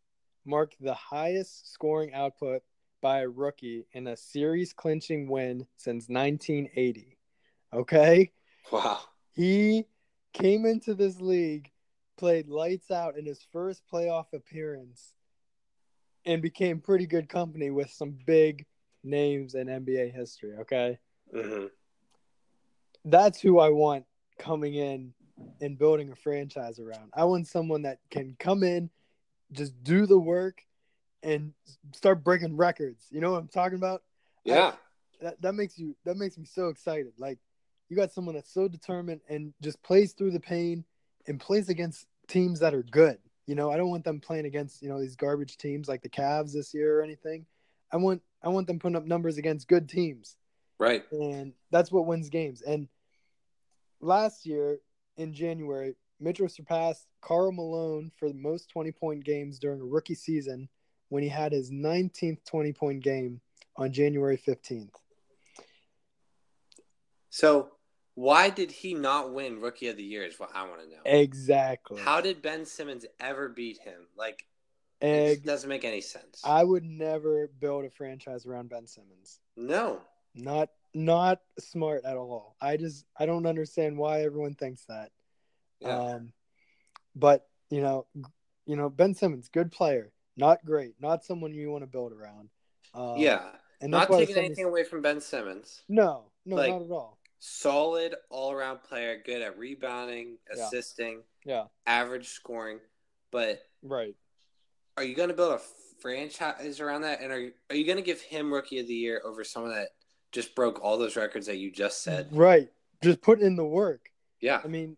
marked 0.45 0.75
the 0.81 0.93
highest 0.93 1.71
scoring 1.71 2.13
output 2.13 2.61
by 3.01 3.21
a 3.21 3.29
rookie 3.29 3.85
in 3.93 4.07
a 4.07 4.17
series 4.17 4.73
clinching 4.73 5.29
win 5.29 5.65
since 5.77 6.09
1980. 6.09 7.17
Okay? 7.73 8.31
Wow. 8.71 8.99
He 9.31 9.85
came 10.33 10.65
into 10.65 10.93
this 10.93 11.19
league, 11.19 11.71
played 12.17 12.47
lights 12.49 12.91
out 12.91 13.17
in 13.17 13.25
his 13.25 13.41
first 13.51 13.83
playoff 13.91 14.33
appearance, 14.33 15.13
and 16.25 16.41
became 16.41 16.79
pretty 16.79 17.05
good 17.05 17.29
company 17.29 17.69
with 17.69 17.89
some 17.89 18.17
big 18.25 18.65
names 19.03 19.55
in 19.55 19.67
NBA 19.67 20.13
history. 20.13 20.57
Okay? 20.59 20.99
hmm 21.33 21.65
that's 23.05 23.39
who 23.39 23.59
I 23.59 23.69
want 23.69 24.05
coming 24.37 24.75
in 24.75 25.13
and 25.61 25.77
building 25.77 26.11
a 26.11 26.15
franchise 26.15 26.79
around. 26.79 27.11
I 27.13 27.25
want 27.25 27.47
someone 27.47 27.83
that 27.83 27.99
can 28.09 28.35
come 28.39 28.63
in, 28.63 28.89
just 29.51 29.81
do 29.83 30.05
the 30.05 30.19
work, 30.19 30.61
and 31.23 31.53
start 31.93 32.23
breaking 32.23 32.57
records. 32.57 33.05
You 33.09 33.21
know 33.21 33.31
what 33.31 33.39
I'm 33.39 33.47
talking 33.47 33.77
about? 33.77 34.03
Yeah. 34.43 34.73
That 35.21 35.41
that 35.41 35.53
makes 35.53 35.77
you 35.77 35.95
that 36.05 36.17
makes 36.17 36.37
me 36.37 36.45
so 36.45 36.69
excited. 36.69 37.13
Like 37.17 37.39
you 37.89 37.95
got 37.95 38.11
someone 38.11 38.35
that's 38.35 38.53
so 38.53 38.67
determined 38.67 39.21
and 39.29 39.53
just 39.61 39.81
plays 39.83 40.13
through 40.13 40.31
the 40.31 40.39
pain 40.39 40.85
and 41.27 41.39
plays 41.39 41.69
against 41.69 42.05
teams 42.27 42.59
that 42.59 42.73
are 42.73 42.83
good. 42.83 43.17
You 43.47 43.55
know, 43.55 43.71
I 43.71 43.77
don't 43.77 43.89
want 43.89 44.03
them 44.03 44.19
playing 44.19 44.45
against 44.45 44.81
you 44.81 44.89
know 44.89 44.99
these 45.01 45.15
garbage 45.15 45.57
teams 45.57 45.87
like 45.87 46.01
the 46.01 46.09
Cavs 46.09 46.53
this 46.53 46.73
year 46.73 46.99
or 46.99 47.03
anything. 47.03 47.45
I 47.91 47.97
want 47.97 48.21
I 48.43 48.49
want 48.49 48.67
them 48.67 48.79
putting 48.79 48.95
up 48.95 49.05
numbers 49.05 49.37
against 49.37 49.67
good 49.67 49.89
teams 49.89 50.37
Right. 50.77 51.03
and 51.11 51.53
that's 51.71 51.91
what 51.91 52.05
wins 52.05 52.29
games. 52.29 52.61
And 52.61 52.87
last 53.99 54.45
year 54.45 54.79
in 55.17 55.33
January, 55.33 55.95
Mitchell 56.19 56.47
surpassed 56.47 57.07
Karl 57.21 57.51
Malone 57.51 58.11
for 58.17 58.27
the 58.29 58.35
most 58.35 58.69
20 58.69 58.91
point 58.91 59.23
games 59.23 59.57
during 59.59 59.81
a 59.81 59.85
rookie 59.85 60.15
season 60.15 60.69
when 61.09 61.23
he 61.23 61.29
had 61.29 61.51
his 61.51 61.71
19th 61.71 62.45
20 62.45 62.73
point 62.73 63.03
game 63.03 63.41
on 63.75 63.91
January 63.91 64.37
15th. 64.37 64.91
So 67.29 67.71
why 68.19 68.49
did 68.49 68.69
he 68.69 68.93
not 68.93 69.33
win 69.33 69.61
Rookie 69.61 69.87
of 69.87 69.95
the 69.95 70.03
Year? 70.03 70.23
Is 70.25 70.37
what 70.37 70.49
I 70.53 70.67
want 70.67 70.81
to 70.81 70.89
know. 70.89 71.01
Exactly. 71.05 72.01
How 72.01 72.19
did 72.19 72.41
Ben 72.41 72.65
Simmons 72.65 73.05
ever 73.21 73.47
beat 73.47 73.79
him? 73.79 74.07
Like 74.17 74.45
it 74.99 75.45
doesn't 75.45 75.69
make 75.69 75.85
any 75.85 76.01
sense. 76.01 76.41
I 76.43 76.65
would 76.65 76.83
never 76.83 77.49
build 77.61 77.85
a 77.85 77.89
franchise 77.89 78.45
around 78.45 78.69
Ben 78.69 78.85
Simmons. 78.87 79.39
no. 79.55 80.01
Not 80.35 80.69
not 80.93 81.39
smart 81.59 82.03
at 82.05 82.17
all. 82.17 82.55
I 82.61 82.77
just 82.77 83.05
I 83.17 83.25
don't 83.25 83.45
understand 83.45 83.97
why 83.97 84.21
everyone 84.21 84.53
thinks 84.53 84.83
that. 84.85 85.11
Yeah. 85.79 85.97
Um, 85.97 86.33
but 87.15 87.47
you 87.69 87.81
know, 87.81 88.05
you 88.65 88.75
know 88.75 88.89
Ben 88.89 89.15
Simmons, 89.15 89.47
good 89.47 89.71
player, 89.71 90.11
not 90.37 90.63
great, 90.65 90.95
not 90.99 91.23
someone 91.23 91.53
you 91.53 91.71
want 91.71 91.83
to 91.83 91.87
build 91.87 92.11
around. 92.11 92.49
Um, 92.93 93.15
yeah. 93.17 93.41
and 93.81 93.91
Not 93.91 94.09
taking 94.11 94.37
anything 94.37 94.65
away 94.65 94.83
from 94.83 95.01
Ben 95.01 95.19
Simmons. 95.21 95.81
No, 95.87 96.25
no, 96.45 96.57
like- 96.57 96.69
not 96.69 96.81
at 96.81 96.91
all. 96.91 97.18
Solid 97.39 98.15
all 98.29 98.51
around 98.51 98.83
player, 98.83 99.21
good 99.25 99.41
at 99.41 99.57
rebounding, 99.57 100.37
assisting, 100.51 101.23
Yeah, 101.45 101.65
average 101.85 102.27
scoring. 102.27 102.79
But 103.31 103.61
right. 103.81 104.15
are 104.97 105.03
you 105.03 105.15
going 105.15 105.29
to 105.29 105.35
build 105.35 105.53
a 105.53 105.61
franchise 106.01 106.79
around 106.79 107.01
that? 107.01 107.21
And 107.21 107.31
are 107.31 107.39
you, 107.39 107.51
are 107.69 107.75
you 107.75 107.85
going 107.85 107.97
to 107.97 108.03
give 108.03 108.21
him 108.21 108.51
Rookie 108.51 108.79
of 108.79 108.87
the 108.87 108.93
Year 108.93 109.21
over 109.23 109.43
someone 109.43 109.73
that 109.73 109.89
just 110.31 110.53
broke 110.55 110.83
all 110.83 110.97
those 110.97 111.15
records 111.15 111.47
that 111.47 111.57
you 111.57 111.71
just 111.71 112.03
said? 112.03 112.27
Right. 112.31 112.69
Just 113.01 113.21
put 113.21 113.39
in 113.39 113.55
the 113.55 113.65
work. 113.65 114.09
Yeah. 114.41 114.61
I 114.63 114.67
mean, 114.67 114.97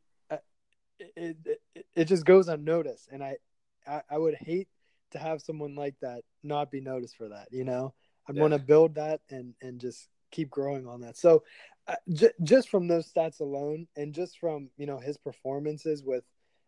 it, 1.16 1.38
it 1.46 1.86
it 1.96 2.06
just 2.06 2.26
goes 2.26 2.48
unnoticed, 2.48 3.10
and 3.12 3.24
I, 3.24 3.38
I 3.88 4.02
I 4.12 4.18
would 4.18 4.36
hate 4.36 4.68
to 5.12 5.20
have 5.20 5.42
someone 5.42 5.76
like 5.76 5.96
that 6.02 6.22
not 6.44 6.72
be 6.72 6.80
noticed 6.80 7.18
for 7.18 7.30
that. 7.30 7.48
You 7.52 7.64
know, 7.64 7.94
I'd 8.28 8.36
Yeah. 8.36 8.42
want 8.42 8.54
to 8.54 8.60
build 8.60 8.96
that 8.96 9.22
and 9.30 9.54
and 9.62 9.80
just 9.80 10.08
keep 10.32 10.50
growing 10.50 10.88
on 10.88 11.02
that. 11.02 11.18
So, 11.18 11.38
uh, 11.38 11.40
j- 12.12 12.32
just 12.44 12.70
from 12.70 12.88
those 12.88 13.12
stats 13.12 13.40
alone, 13.40 13.88
and 13.96 14.14
just 14.14 14.40
from 14.40 14.70
you 14.78 14.86
know 14.86 15.00
his 15.00 15.18
performances 15.18 16.04
with 16.04 16.24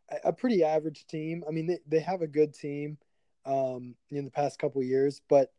a, 0.10 0.30
a 0.30 0.34
pretty 0.34 0.64
average 0.64 1.06
team. 1.08 1.44
I 1.48 1.52
mean, 1.52 1.68
they 1.68 1.80
they 1.88 2.00
have 2.00 2.22
a 2.22 2.28
good 2.28 2.54
team, 2.54 2.98
um, 3.46 3.96
in 4.12 4.26
the 4.26 4.32
past 4.32 4.60
couple 4.60 4.82
years, 4.84 5.22
but 5.30 5.52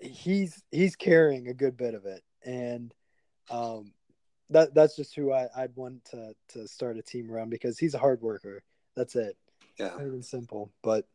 he's 0.00 0.62
he's 0.70 0.96
carrying 0.96 1.48
a 1.48 1.54
good 1.54 1.76
bit 1.76 1.94
of 1.94 2.06
it, 2.06 2.22
and 2.44 2.94
um, 3.50 3.92
that 4.50 4.74
that's 4.74 4.96
just 4.96 5.14
who 5.14 5.32
I, 5.32 5.48
I'd 5.56 5.76
want 5.76 6.04
to 6.06 6.34
to 6.50 6.68
start 6.68 6.96
a 6.98 7.02
team 7.02 7.30
around 7.30 7.50
because 7.50 7.78
he's 7.78 7.94
a 7.94 7.98
hard 7.98 8.20
worker. 8.22 8.62
That's 8.96 9.16
it. 9.16 9.36
Yeah. 9.78 9.90
Plain 9.90 10.08
and 10.08 10.24
simple. 10.24 10.72
But 10.82 11.06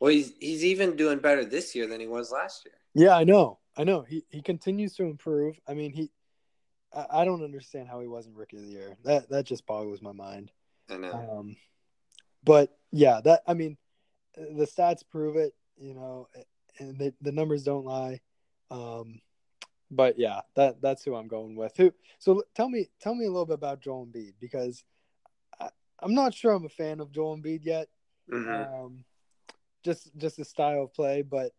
Well, 0.00 0.10
he's 0.10 0.32
he's 0.40 0.64
even 0.64 0.96
doing 0.96 1.18
better 1.18 1.44
this 1.44 1.74
year 1.74 1.86
than 1.86 2.00
he 2.00 2.06
was 2.06 2.32
last 2.32 2.64
year. 2.66 2.74
yeah, 2.94 3.16
I 3.16 3.24
know. 3.24 3.58
I 3.76 3.84
know. 3.84 4.02
He 4.02 4.24
he 4.30 4.42
continues 4.42 4.94
to 4.96 5.04
improve. 5.04 5.58
I 5.68 5.74
mean, 5.74 5.92
he 5.92 6.10
I, 6.94 7.22
I 7.22 7.24
don't 7.24 7.42
understand 7.42 7.88
how 7.88 8.00
he 8.00 8.06
wasn't 8.06 8.36
rookie 8.36 8.56
of 8.56 8.62
the 8.62 8.68
year. 8.68 8.96
That 9.04 9.28
that 9.30 9.44
just 9.44 9.66
boggles 9.66 10.02
my 10.02 10.12
mind. 10.12 10.50
I 10.90 10.96
know. 10.96 11.38
Um, 11.38 11.56
but 12.44 12.76
yeah, 12.92 13.20
that 13.24 13.42
I 13.46 13.54
mean, 13.54 13.76
the 14.36 14.66
stats 14.66 15.02
prove 15.08 15.36
it. 15.36 15.54
You 15.76 15.94
know, 15.94 16.28
and 16.78 16.98
the 16.98 17.14
the 17.20 17.32
numbers 17.32 17.64
don't 17.64 17.84
lie. 17.84 18.20
Um, 18.70 19.20
but 19.90 20.18
yeah, 20.18 20.40
that 20.56 20.80
that's 20.80 21.04
who 21.04 21.14
I'm 21.14 21.28
going 21.28 21.56
with. 21.56 21.76
Who? 21.76 21.92
So 22.18 22.42
tell 22.54 22.68
me, 22.68 22.88
tell 23.00 23.14
me 23.14 23.26
a 23.26 23.30
little 23.30 23.46
bit 23.46 23.54
about 23.54 23.80
Joel 23.80 24.06
Embiid 24.06 24.34
because 24.40 24.84
I, 25.60 25.68
I'm 26.00 26.14
not 26.14 26.34
sure 26.34 26.52
I'm 26.52 26.64
a 26.64 26.70
fan 26.70 27.00
of 27.00 27.12
Joel 27.12 27.36
Embiid 27.36 27.64
yet. 27.64 27.88
Mhm. 28.32 28.84
Um, 28.84 29.04
just 29.84 30.16
just 30.16 30.36
the 30.36 30.44
style 30.44 30.84
of 30.84 30.94
play, 30.94 31.22
but 31.22 31.52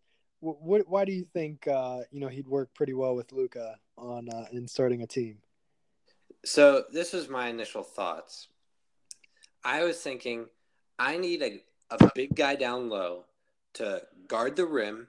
what? 0.54 0.88
Why 0.88 1.06
do 1.06 1.12
you 1.12 1.26
think 1.34 1.68
uh, 1.68 2.00
you 2.12 2.20
know 2.20 2.28
he'd 2.28 2.48
work 2.48 2.74
pretty 2.74 2.94
well 2.94 3.16
with 3.16 3.32
Luka 3.32 3.78
on 3.98 4.30
uh, 4.30 4.46
in 4.52 4.68
starting 4.68 5.02
a 5.02 5.08
team? 5.08 5.38
So 6.44 6.84
this 6.92 7.14
was 7.14 7.30
my 7.30 7.48
initial 7.48 7.84
thoughts. 7.84 8.48
I 9.64 9.84
was 9.84 10.00
thinking 10.00 10.46
I 11.00 11.18
need 11.18 11.42
a, 11.42 11.62
a 11.90 12.12
big 12.14 12.36
guy 12.36 12.56
down 12.56 12.90
low 12.90 13.26
to 13.76 14.04
guard 14.28 14.56
the 14.56 14.66
rim, 14.66 15.08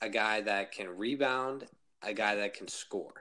a 0.00 0.08
guy 0.08 0.42
that 0.42 0.72
can 0.72 0.88
rebound, 0.88 1.66
a 2.02 2.12
guy 2.12 2.34
that 2.36 2.54
can 2.54 2.68
score. 2.68 3.14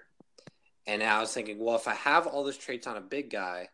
And 0.86 1.02
I 1.02 1.20
was 1.20 1.34
thinking, 1.34 1.64
well, 1.64 1.76
if 1.76 1.88
I 1.88 1.94
have 1.96 2.28
all 2.28 2.44
those 2.44 2.58
traits 2.58 2.88
on 2.88 2.98
a 2.98 3.02
big 3.02 3.30
guy, 3.30 3.70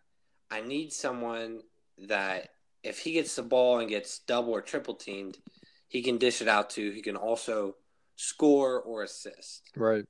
I 0.51 0.61
need 0.61 0.93
someone 0.93 1.61
that 2.07 2.49
if 2.83 2.99
he 2.99 3.13
gets 3.13 3.35
the 3.35 3.43
ball 3.43 3.79
and 3.79 3.89
gets 3.89 4.19
double 4.19 4.53
or 4.53 4.61
triple 4.61 4.93
teamed, 4.93 5.37
he 5.87 6.01
can 6.01 6.17
dish 6.17 6.41
it 6.41 6.47
out 6.47 6.69
to. 6.71 6.91
He 6.91 7.01
can 7.01 7.15
also 7.15 7.75
score 8.15 8.79
or 8.81 9.03
assist. 9.03 9.63
Right. 9.75 10.05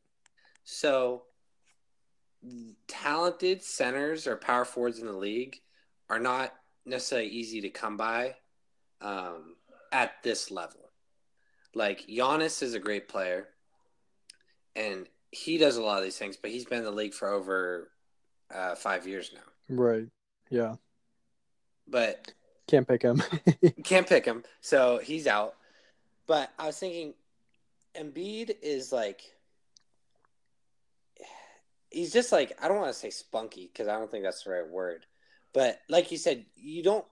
So, 0.63 1.24
talented 2.88 3.62
centers 3.63 4.27
or 4.27 4.36
power 4.36 4.65
forwards 4.65 5.00
in 5.00 5.05
the 5.05 5.13
league 5.13 5.58
are 6.10 6.20
not 6.20 6.53
necessarily 6.86 7.29
easy 7.29 7.62
to 7.62 7.70
come 7.70 7.98
by 7.98 8.36
um, 9.01 9.55
at 9.91 10.13
this 10.24 10.51
level. 10.51 10.79
Like 11.74 12.08
Giannis 12.08 12.63
is 12.63 12.74
a 12.74 12.79
great 12.79 13.08
player, 13.08 13.48
and 14.75 15.08
he 15.32 15.58
does 15.58 15.77
a 15.77 15.84
lot 15.84 15.98
of 15.98 16.03
these 16.03 16.17
things, 16.17 16.38
but 16.38 16.51
he's 16.51 16.65
been 16.65 16.79
in 16.79 16.86
the 16.86 16.91
league 16.91 17.13
for 17.13 17.29
over 17.29 17.91
uh, 18.53 18.75
five 18.75 19.08
years 19.08 19.32
now. 19.34 19.75
Right. 19.75 20.08
Yeah. 20.50 20.75
But 21.88 22.34
Can't 22.67 22.88
pick 22.88 23.01
him. 23.01 23.22
can't 23.84 24.08
pick 24.08 24.25
him, 24.25 24.44
so 24.62 25.00
he's 25.03 25.27
out. 25.27 25.55
But 26.27 26.51
I 26.58 26.67
was 26.67 26.77
thinking, 26.77 27.13
Embiid 27.96 28.55
is 28.62 28.91
like 28.91 29.22
he's 31.89 32.12
just 32.13 32.32
like 32.32 32.58
I 32.62 32.67
don't 32.67 32.77
want 32.77 32.94
to 32.94 33.00
say 33.00 33.10
spunky 33.10 33.70
because 33.72 33.88
I 33.88 33.98
don't 33.98 34.10
think 34.10 34.24
that's 34.24 34.44
the 34.44 34.51
right 34.51 34.67
word, 34.67 35.05
but 35.53 35.79
like 35.89 36.12
you 36.12 36.17
said, 36.17 36.46
you 36.55 36.84
don't 36.84 37.05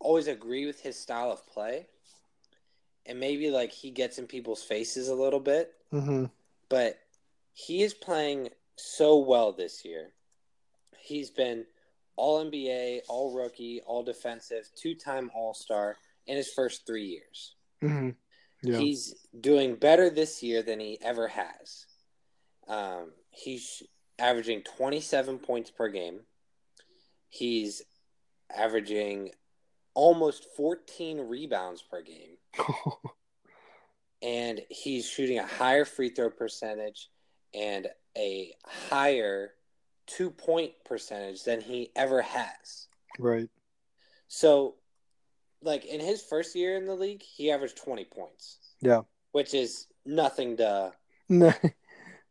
always 0.00 0.28
agree 0.28 0.66
with 0.66 0.80
his 0.80 0.98
style 0.98 1.32
of 1.32 1.46
play, 1.46 1.86
and 3.06 3.18
maybe 3.18 3.50
like 3.50 3.72
he 3.72 3.90
gets 3.90 4.18
in 4.18 4.26
people's 4.26 4.62
faces 4.62 5.08
a 5.08 5.14
little 5.14 5.40
bit, 5.40 5.72
Mm-hmm. 5.92 6.26
but 6.68 6.98
he 7.54 7.82
is 7.82 7.94
playing 7.94 8.50
so 8.76 9.18
well 9.18 9.52
this 9.52 9.84
year. 9.84 10.10
He's 10.98 11.30
been 11.30 11.64
all 12.16 12.44
NBA, 12.44 13.00
all 13.08 13.34
rookie, 13.34 13.80
all 13.86 14.02
defensive, 14.02 14.68
two 14.76 14.94
time 14.94 15.30
All 15.34 15.54
Star 15.54 15.96
in 16.26 16.36
his 16.36 16.52
first 16.52 16.86
three 16.86 17.06
years. 17.06 17.54
Mm-hmm. 17.82 18.10
Yeah. 18.62 18.78
He's 18.78 19.14
doing 19.38 19.76
better 19.76 20.10
this 20.10 20.42
year 20.42 20.62
than 20.62 20.80
he 20.80 20.98
ever 21.00 21.28
has. 21.28 21.86
Um, 22.66 23.12
he's 23.30 23.82
averaging 24.18 24.62
27 24.76 25.38
points 25.38 25.70
per 25.70 25.88
game. 25.88 26.20
He's 27.28 27.82
averaging 28.54 29.30
almost 29.94 30.46
14 30.56 31.20
rebounds 31.20 31.82
per 31.82 32.02
game. 32.02 32.36
And 34.20 34.60
he's 34.68 35.08
shooting 35.08 35.38
a 35.38 35.46
higher 35.46 35.84
free 35.84 36.08
throw 36.08 36.30
percentage 36.30 37.08
and 37.54 37.86
a 38.16 38.52
higher 38.66 39.52
two 40.06 40.30
point 40.30 40.72
percentage 40.84 41.44
than 41.44 41.60
he 41.60 41.90
ever 41.94 42.22
has. 42.22 42.88
right. 43.18 43.48
So, 44.26 44.74
like 45.62 45.84
in 45.84 46.00
his 46.00 46.22
first 46.22 46.54
year 46.54 46.76
in 46.76 46.84
the 46.86 46.94
league, 46.94 47.22
he 47.22 47.50
averaged 47.50 47.76
20 47.78 48.04
points, 48.04 48.58
Yeah. 48.80 49.02
which 49.32 49.54
is 49.54 49.86
nothing 50.06 50.56
to 50.58 50.92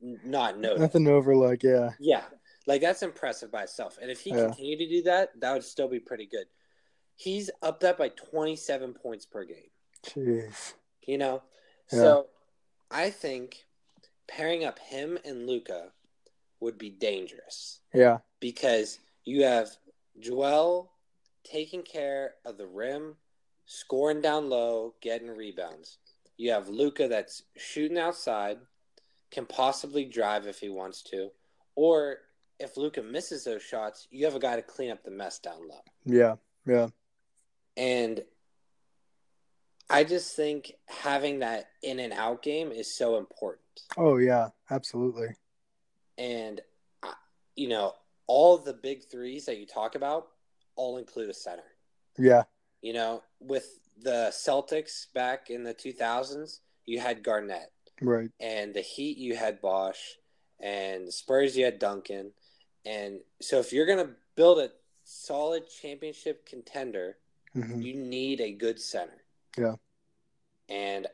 not 0.02 0.58
notice. 0.60 0.80
nothing 0.80 1.06
to 1.06 1.12
overlook. 1.12 1.64
Yeah. 1.64 1.92
Yeah, 2.00 2.24
like 2.66 2.82
that's 2.82 3.04
impressive 3.04 3.52
by 3.52 3.64
itself. 3.64 3.98
And 4.02 4.10
if 4.12 4.22
he 4.22 4.32
Yeah. 4.32 4.46
continued 4.46 4.80
to 4.80 4.88
do 4.90 5.02
that, 5.04 5.40
that 5.40 5.54
would 5.54 5.64
still 5.64 5.88
be 5.88 6.00
pretty 6.00 6.26
good. 6.26 6.48
He's 7.16 7.50
up 7.62 7.80
that 7.82 7.98
by 7.98 8.10
27 8.10 8.94
points 8.94 9.26
per 9.26 9.44
game. 9.44 9.72
Jeez. 10.04 10.74
You 11.02 11.18
know, 11.18 11.44
Yeah. 11.92 12.00
so 12.00 12.28
I 12.92 13.10
think 13.10 13.66
pairing 14.28 14.64
up 14.64 14.78
him 14.80 15.18
and 15.26 15.48
Luka 15.48 15.92
would 16.60 16.78
be 16.78 16.90
dangerous 16.90 17.82
Yeah. 17.94 18.20
because 18.40 19.00
you 19.24 19.44
have 19.44 19.70
Joel 20.20 20.92
taking 21.50 21.84
care 21.84 22.36
of 22.46 22.58
the 22.58 22.68
rim, 22.68 23.16
scoring 23.66 24.22
down 24.22 24.50
low, 24.50 24.94
getting 25.02 25.30
rebounds. 25.30 25.98
You 26.38 26.52
have 26.52 26.70
Luka 26.70 27.08
that's 27.08 27.44
shooting 27.58 27.98
outside, 27.98 28.58
can 29.32 29.46
possibly 29.46 30.06
drive 30.06 30.48
if 30.48 30.60
he 30.60 30.70
wants 30.70 31.02
to, 31.04 31.30
or 31.76 32.18
if 32.60 32.78
Luka 32.78 33.02
misses 33.02 33.44
those 33.44 33.62
shots, 33.62 34.08
you 34.12 34.26
have 34.26 34.36
a 34.36 34.40
guy 34.40 34.56
to 34.56 34.62
clean 34.62 34.92
up 34.92 35.04
the 35.04 35.12
mess 35.12 35.40
down 35.40 35.68
low. 35.68 35.82
Yeah. 36.06 36.36
Yeah. 36.66 36.88
And 37.76 38.24
I 39.90 40.04
just 40.04 40.36
think 40.36 40.74
having 40.88 41.40
that 41.40 41.70
in 41.84 42.00
and 42.00 42.14
out 42.14 42.42
game 42.42 42.72
is 42.72 42.96
so 42.96 43.18
important. 43.18 43.64
Oh 43.96 44.18
yeah. 44.18 44.50
Absolutely. 44.70 45.30
And, 46.18 46.62
uh, 47.04 47.14
you 47.56 47.70
know, 47.70 47.94
all 48.26 48.58
the 48.58 48.74
big 48.74 49.04
threes 49.10 49.46
that 49.46 49.60
you 49.60 49.66
talk 49.66 49.96
about 49.96 50.28
all 50.78 50.98
include 50.98 51.30
a 51.30 51.34
center. 51.34 51.64
Yeah. 52.18 52.44
You 52.82 52.94
know, 52.94 53.24
with 53.40 53.80
the 54.02 54.30
Celtics 54.32 55.12
back 55.14 55.50
in 55.50 55.64
the 55.64 55.74
2000s, 55.74 56.60
you 56.86 57.00
had 57.00 57.24
Garnett. 57.24 57.72
Right. 58.02 58.30
And 58.40 58.74
the 58.74 58.82
Heat, 58.82 59.18
you 59.18 59.36
had 59.36 59.62
Bosh. 59.62 60.18
And 60.60 61.08
the 61.08 61.12
Spurs, 61.12 61.58
you 61.58 61.66
had 61.66 61.80
Duncan. 61.80 62.32
And 62.86 63.20
so 63.42 63.60
if 63.60 63.74
you're 63.74 63.86
going 63.86 64.06
to 64.06 64.14
build 64.36 64.60
a 64.60 64.72
solid 65.04 65.64
championship 65.70 66.46
contender, 66.46 67.18
hmm 67.54 67.82
you 67.82 67.96
need 67.96 68.40
a 68.40 68.52
good 68.52 68.80
center. 68.80 69.24
Yeah. 69.58 69.76
And 70.70 71.08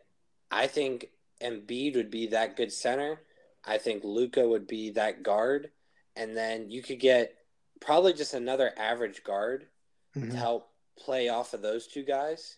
I 0.52 0.67
think 0.67 1.10
Embiid 1.41 1.95
would 1.95 2.12
be 2.12 2.28
that 2.28 2.58
good 2.58 2.71
center. 2.71 3.21
I 3.65 3.78
think 3.78 4.04
Luka 4.04 4.47
would 4.47 4.67
be 4.67 4.91
that 4.91 5.23
guard. 5.23 5.71
And 6.15 6.36
then 6.36 6.69
you 6.69 6.82
could 6.82 6.99
get 6.99 7.36
probably 7.84 8.13
just 8.13 8.34
another 8.34 8.72
average 8.78 9.24
guard 9.24 9.67
hmm 10.13 10.30
to 10.30 10.38
help 10.38 10.69
play 10.98 11.30
off 11.30 11.54
of 11.54 11.62
those 11.62 11.88
two 11.88 12.04
guys, 12.04 12.58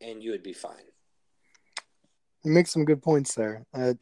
and 0.00 0.22
you 0.22 0.32
would 0.32 0.42
be 0.42 0.52
fine. 0.52 0.74
You 2.44 2.50
make 2.52 2.66
some 2.66 2.84
good 2.84 3.02
points 3.02 3.34
there. 3.34 3.64
I, 3.72 3.96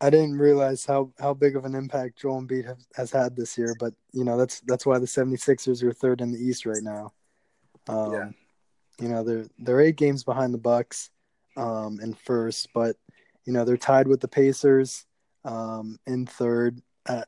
I 0.00 0.10
didn't 0.10 0.38
realize 0.38 0.84
how, 0.84 1.12
how 1.18 1.32
big 1.32 1.56
of 1.56 1.64
an 1.64 1.74
impact 1.74 2.18
Joel 2.20 2.42
Embiid 2.42 2.66
has, 2.66 2.86
has 2.94 3.10
had 3.10 3.36
this 3.36 3.56
year, 3.56 3.74
but 3.78 3.94
you 4.12 4.24
know 4.24 4.36
that's 4.36 4.60
that's 4.66 4.84
why 4.84 4.98
the 4.98 5.06
76ers 5.06 5.82
are 5.82 5.92
third 5.92 6.20
in 6.20 6.32
the 6.32 6.38
East 6.38 6.66
right 6.66 6.82
now. 6.82 7.12
Um, 7.88 8.12
Yeah. 8.12 8.30
You 9.00 9.08
know 9.08 9.24
they're 9.24 9.46
they're 9.58 9.80
eight 9.80 9.96
games 9.96 10.22
behind 10.22 10.52
the 10.52 10.58
Bucks, 10.58 11.10
um, 11.56 11.98
in 12.02 12.14
first, 12.14 12.68
but 12.74 12.96
you 13.44 13.52
know 13.52 13.64
they're 13.64 13.76
tied 13.76 14.06
with 14.06 14.20
the 14.20 14.28
Pacers, 14.28 15.06
um, 15.44 15.98
in 16.06 16.26
third. 16.26 16.80
Uh, 17.06 17.24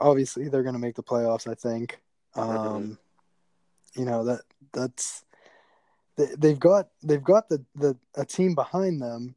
obviously, 0.00 0.48
they're 0.48 0.62
going 0.62 0.74
to 0.74 0.80
make 0.80 0.96
the 0.96 1.02
playoffs. 1.02 1.50
I 1.50 1.54
think. 1.54 2.00
Um, 2.34 2.98
you 3.94 4.04
know 4.04 4.24
that 4.24 4.42
that's 4.72 5.24
they, 6.16 6.28
they've 6.36 6.60
got 6.60 6.88
they've 7.02 7.22
got 7.22 7.48
the, 7.48 7.64
the 7.74 7.96
a 8.16 8.24
team 8.24 8.54
behind 8.54 9.00
them. 9.00 9.34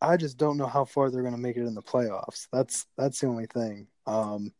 I 0.00 0.16
just 0.16 0.36
don't 0.36 0.56
know 0.56 0.66
how 0.66 0.84
far 0.84 1.10
they're 1.10 1.22
going 1.22 1.34
to 1.34 1.40
make 1.40 1.56
it 1.56 1.66
in 1.66 1.74
the 1.74 1.82
playoffs. 1.82 2.48
That's 2.52 2.86
that's 2.96 3.20
the 3.20 3.28
only 3.28 3.46
thing. 3.46 3.86
Um, 4.06 4.52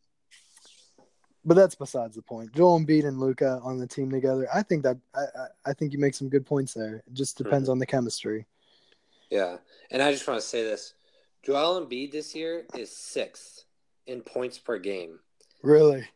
but 1.45 1.55
that's 1.55 1.75
besides 1.75 2.15
the 2.15 2.23
point. 2.23 2.53
Joel 2.53 2.79
Embiid 2.79 3.05
and 3.05 3.19
Luka 3.19 3.61
on 3.65 3.79
the 3.79 3.87
team 3.87 4.11
together. 4.11 4.47
I 4.55 4.62
think 4.62 4.85
that 4.85 4.99
I, 5.15 5.21
I, 5.21 5.71
I 5.71 5.73
think 5.73 5.93
you 5.93 5.99
make 5.99 6.15
some 6.15 6.29
good 6.29 6.47
points 6.47 6.73
there. 6.73 7.03
It 7.07 7.15
just 7.15 7.37
depends 7.37 7.69
on 7.69 7.81
the 7.81 7.87
chemistry. 7.87 8.47
Yeah. 9.29 9.57
And 9.91 10.01
I 10.01 10.12
just 10.12 10.29
want 10.29 10.41
to 10.41 10.47
say 10.47 10.62
this 10.62 10.95
Joel 11.43 11.85
Embiid 11.85 12.12
this 12.12 12.35
year 12.35 12.65
is 12.77 12.95
sixth 12.97 13.65
in 14.07 14.21
points 14.21 14.59
per 14.59 14.79
game. 14.79 15.19
Really, 15.62 16.09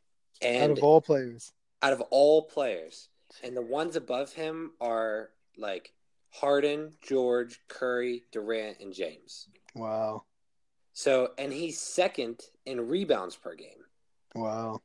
And 0.42 0.72
out 0.72 0.78
of 0.78 0.84
all 0.84 1.00
players. 1.00 1.52
out 1.82 1.92
of 1.92 2.00
all 2.10 2.42
players. 2.42 3.08
And 3.42 3.56
the 3.56 3.62
ones 3.62 3.96
above 3.96 4.32
him 4.32 4.72
are 4.80 5.30
like 5.56 5.92
Harden, 6.30 6.92
George, 7.02 7.60
Curry, 7.68 8.24
Durant, 8.32 8.80
and 8.80 8.92
James. 8.92 9.48
Wow, 9.74 10.24
So, 10.92 11.32
and 11.38 11.52
he's 11.52 11.78
second 11.78 12.40
in 12.64 12.88
rebounds 12.88 13.36
per 13.36 13.54
game. 13.54 13.84
wow. 14.34 14.80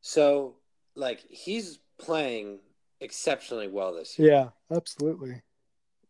So, 0.00 0.56
like, 0.94 1.20
he's 1.28 1.78
playing 1.98 2.60
exceptionally 3.00 3.68
well 3.68 3.94
this 3.94 4.18
year. 4.18 4.30
Yeah, 4.30 4.48
absolutely. 4.76 5.42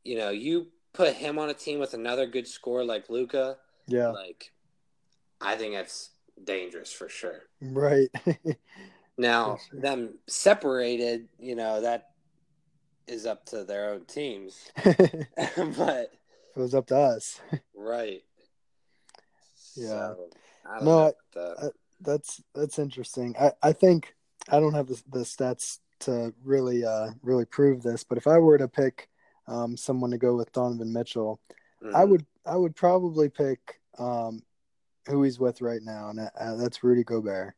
You 0.04 0.18
know, 0.18 0.30
you 0.30 0.68
put 0.92 1.14
him 1.14 1.38
on 1.38 1.48
a 1.50 1.54
team 1.54 1.78
with 1.80 1.94
another 1.94 2.26
good 2.26 2.46
scorer 2.46 2.84
like 2.84 3.08
Luka, 3.10 3.56
Yeah, 3.88 4.08
like, 4.08 4.52
I 5.40 5.56
think 5.56 5.74
that's 5.74 6.10
dangerous 6.44 6.92
for 6.92 7.08
sure. 7.08 7.42
right. 7.60 8.08
Now, 9.18 9.58
sure. 9.70 9.80
them 9.80 10.18
separated, 10.26 11.28
you 11.38 11.56
know, 11.56 11.80
that 11.80 12.10
is 13.06 13.24
up 13.24 13.46
to 13.46 13.64
their 13.64 13.90
own 13.94 14.04
teams. 14.04 14.70
But 15.34 16.12
it 16.54 16.58
was 16.58 16.74
up 16.74 16.86
to 16.88 16.96
us. 16.98 17.40
right. 17.74 18.22
Yeah. 19.74 19.88
So, 19.88 20.28
I 20.68 20.74
don't 20.76 20.84
No, 20.84 20.90
know. 20.90 21.06
I- 21.06 21.12
that. 21.34 21.72
that's 22.02 22.42
that's 22.54 22.78
interesting. 22.78 23.34
I, 23.40 23.52
I 23.62 23.72
think 23.72 24.14
I 24.50 24.60
don't 24.60 24.74
have 24.74 24.88
the, 24.88 25.02
the 25.10 25.20
stats 25.20 25.78
to 26.00 26.34
really 26.44 26.84
uh 26.84 27.10
really 27.22 27.46
prove 27.46 27.82
this, 27.82 28.04
but 28.04 28.18
if 28.18 28.26
I 28.26 28.38
were 28.38 28.58
to 28.58 28.68
pick 28.68 29.08
um 29.48 29.76
someone 29.78 30.10
to 30.10 30.18
go 30.18 30.36
with 30.36 30.52
Donovan 30.52 30.92
Mitchell, 30.92 31.40
I 31.94 32.04
Mhm. 32.04 32.08
would 32.10 32.26
I 32.44 32.56
would 32.56 32.76
probably 32.76 33.30
pick 33.30 33.80
um 33.98 34.42
who 35.06 35.22
he's 35.22 35.38
with 35.38 35.60
right 35.60 35.82
now, 35.82 36.08
and 36.10 36.20
uh, 36.20 36.56
that's 36.56 36.82
Rudy 36.82 37.04
Gobert. 37.04 37.54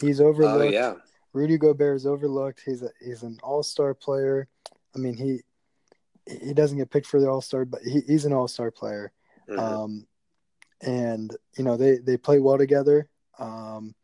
He's 0.00 0.20
overlooked. 0.20 0.60
Oh 0.60 0.70
yeah. 0.70 0.94
Rudy 1.32 1.58
Gobert 1.58 1.96
is 1.96 2.06
overlooked. 2.06 2.62
He's 2.64 2.82
a 2.82 2.90
he's 3.00 3.22
an 3.22 3.38
all 3.42 3.62
star 3.62 3.94
player. 3.94 4.48
I 4.94 4.98
mean 4.98 5.14
he 5.14 5.40
he 6.26 6.54
doesn't 6.54 6.78
get 6.78 6.90
picked 6.90 7.06
for 7.06 7.20
the 7.20 7.28
all 7.28 7.40
star, 7.40 7.64
but 7.64 7.82
he, 7.82 8.00
he's 8.06 8.24
an 8.24 8.32
all 8.32 8.48
star 8.48 8.70
player. 8.70 9.12
Mhm. 9.48 9.58
Um, 9.58 10.06
and 10.82 11.36
you 11.56 11.64
know 11.64 11.76
they 11.76 11.98
they 11.98 12.16
play 12.16 12.38
well 12.38 12.58
together. 12.58 13.08
Um, 13.38 13.94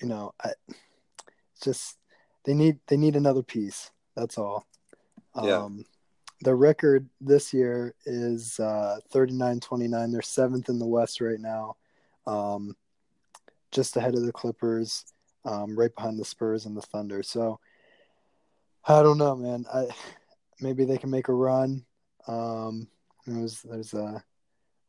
you 0.00 0.08
know, 0.08 0.32
I, 0.42 0.50
it's 0.68 1.64
just 1.64 1.98
they 2.44 2.54
need 2.54 2.78
they 2.86 2.96
need 2.96 3.16
another 3.16 3.42
piece. 3.42 3.90
That's 4.14 4.38
all. 4.38 4.66
Yeah. 5.42 5.58
Um, 5.58 5.84
the 6.42 6.54
record 6.54 7.08
this 7.20 7.52
year 7.52 7.94
is 8.04 8.60
uh, 8.60 8.98
39-29. 9.12 10.12
They're 10.12 10.22
seventh 10.22 10.68
in 10.68 10.78
the 10.78 10.86
West 10.86 11.20
right 11.20 11.40
now, 11.40 11.76
um, 12.26 12.76
just 13.72 13.96
ahead 13.96 14.14
of 14.14 14.24
the 14.24 14.32
Clippers, 14.32 15.04
um, 15.44 15.78
right 15.78 15.94
behind 15.94 16.18
the 16.18 16.24
Spurs 16.24 16.66
and 16.66 16.76
the 16.76 16.82
Thunder. 16.82 17.22
So 17.22 17.58
I 18.84 19.02
don't 19.02 19.18
know, 19.18 19.34
man. 19.36 19.64
I 19.72 19.88
maybe 20.60 20.84
they 20.84 20.98
can 20.98 21.10
make 21.10 21.28
a 21.28 21.34
run. 21.34 21.84
Um, 22.26 22.88
there's 23.26 23.62
there's 23.62 23.94
a 23.94 24.22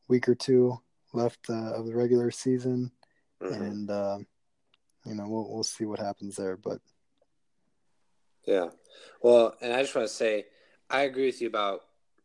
week 0.08 0.30
or 0.30 0.36
two 0.36 0.80
left 1.14 1.50
uh, 1.50 1.74
of 1.74 1.86
the 1.88 1.96
regular 1.96 2.32
season, 2.32 2.92
Mhm. 3.42 3.62
and 3.62 3.90
uh, 3.90 4.18
you 5.06 5.16
know 5.16 5.28
we'll 5.28 5.50
we'll 5.52 5.64
see 5.64 5.86
what 5.86 6.00
happens 6.00 6.36
there. 6.36 6.58
But 6.58 6.80
Yeah. 8.46 8.70
Well, 9.22 9.56
and 9.62 9.74
I 9.74 9.82
just 9.82 9.94
want 9.96 10.08
to 10.08 10.14
say, 10.14 10.46
I 10.90 11.02
agree 11.02 11.26
with 11.26 11.42
you 11.42 11.48
about 11.48 11.82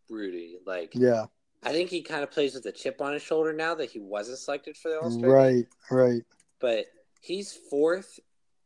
Rudy. 0.08 0.58
Like, 0.64 0.94
yeah, 0.94 1.24
I 1.62 1.72
think 1.72 1.90
he 1.90 2.02
kind 2.02 2.22
of 2.22 2.30
plays 2.30 2.54
with 2.54 2.66
a 2.66 2.72
chip 2.72 3.00
on 3.00 3.12
his 3.12 3.22
shoulder 3.22 3.52
now 3.52 3.74
that 3.76 3.90
he 3.90 4.00
wasn't 4.00 4.38
selected 4.38 4.76
for 4.76 4.88
the 4.88 5.00
All 5.00 5.10
Star. 5.10 5.30
right, 5.30 5.66
right. 5.90 6.22
But 6.60 6.86
he's 7.20 7.52
fourth 7.70 8.18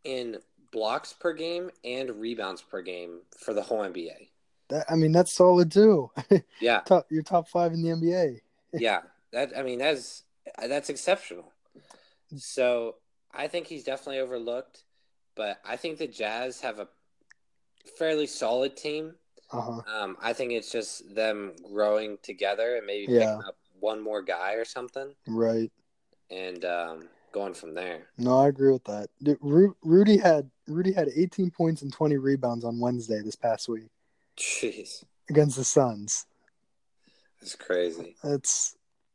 in 0.05 0.39
blocks 0.73 1.13
per 1.13 1.33
game 1.33 1.71
and 1.85 2.11
rebounds 2.21 2.63
per 2.63 2.83
game 2.83 3.21
for 3.39 3.55
the 3.55 3.63
whole 3.63 3.81
NBA. 3.81 4.29
That, 4.69 4.87
I 4.91 4.97
mean 4.97 5.13
that's 5.13 5.33
solid 5.33 5.71
too. 5.71 6.11
Yeah. 6.61 6.81
top, 6.81 7.07
you're 7.11 7.23
top 7.23 7.49
five 7.49 7.73
in 7.73 7.83
the 7.83 7.91
NBA. 7.91 8.41
yeah. 8.73 9.03
That 9.33 9.53
I 9.57 9.63
mean 9.63 9.79
that's 9.79 10.25
that's 10.67 10.89
exceptional. 10.91 11.53
So 12.37 12.97
I 13.33 13.47
think 13.49 13.67
he's 13.67 13.85
definitely 13.85 14.21
overlooked, 14.21 14.85
but 15.35 15.61
I 15.65 15.77
think 15.77 15.99
the 15.99 16.07
Jazz 16.07 16.61
have 16.63 16.79
a 16.79 16.89
fairly 17.99 18.27
solid 18.27 18.77
team. 18.77 19.15
Uh 19.53 19.61
huh. 19.61 19.81
Um, 20.03 20.17
I 20.21 20.33
think 20.33 20.53
it's 20.53 20.73
just 20.73 21.15
them 21.15 21.53
growing 21.73 22.19
together 22.23 22.77
and 22.77 22.87
maybe 22.87 23.13
Yeah. 23.13 23.21
picking 23.37 23.49
up 23.49 23.57
one 23.81 24.01
more 24.03 24.23
guy 24.23 24.55
or 24.55 24.65
something, 24.65 25.15
Right. 25.29 25.71
and 26.31 26.65
um, 26.65 27.09
going 27.33 27.55
from 27.55 27.75
there. 27.75 28.09
No, 28.19 28.39
I 28.39 28.49
agree 28.49 28.73
with 28.73 28.85
that. 28.85 29.09
Ru- 29.41 29.77
Rudy 29.83 30.17
had 30.17 30.51
Rudy 30.67 30.93
had 30.93 31.09
18 31.15 31.51
points 31.53 31.83
and 31.83 31.93
20 31.93 32.17
rebounds 32.17 32.65
on 32.65 32.81
Wednesday 32.81 33.21
this 33.23 33.37
past 33.37 33.69
week 33.69 33.89
Jeez, 34.37 35.05
against 35.31 35.57
the 35.57 35.65
Suns. 35.65 36.27
that's 37.41 37.55
crazy. 37.55 38.17
It's, 38.25 38.75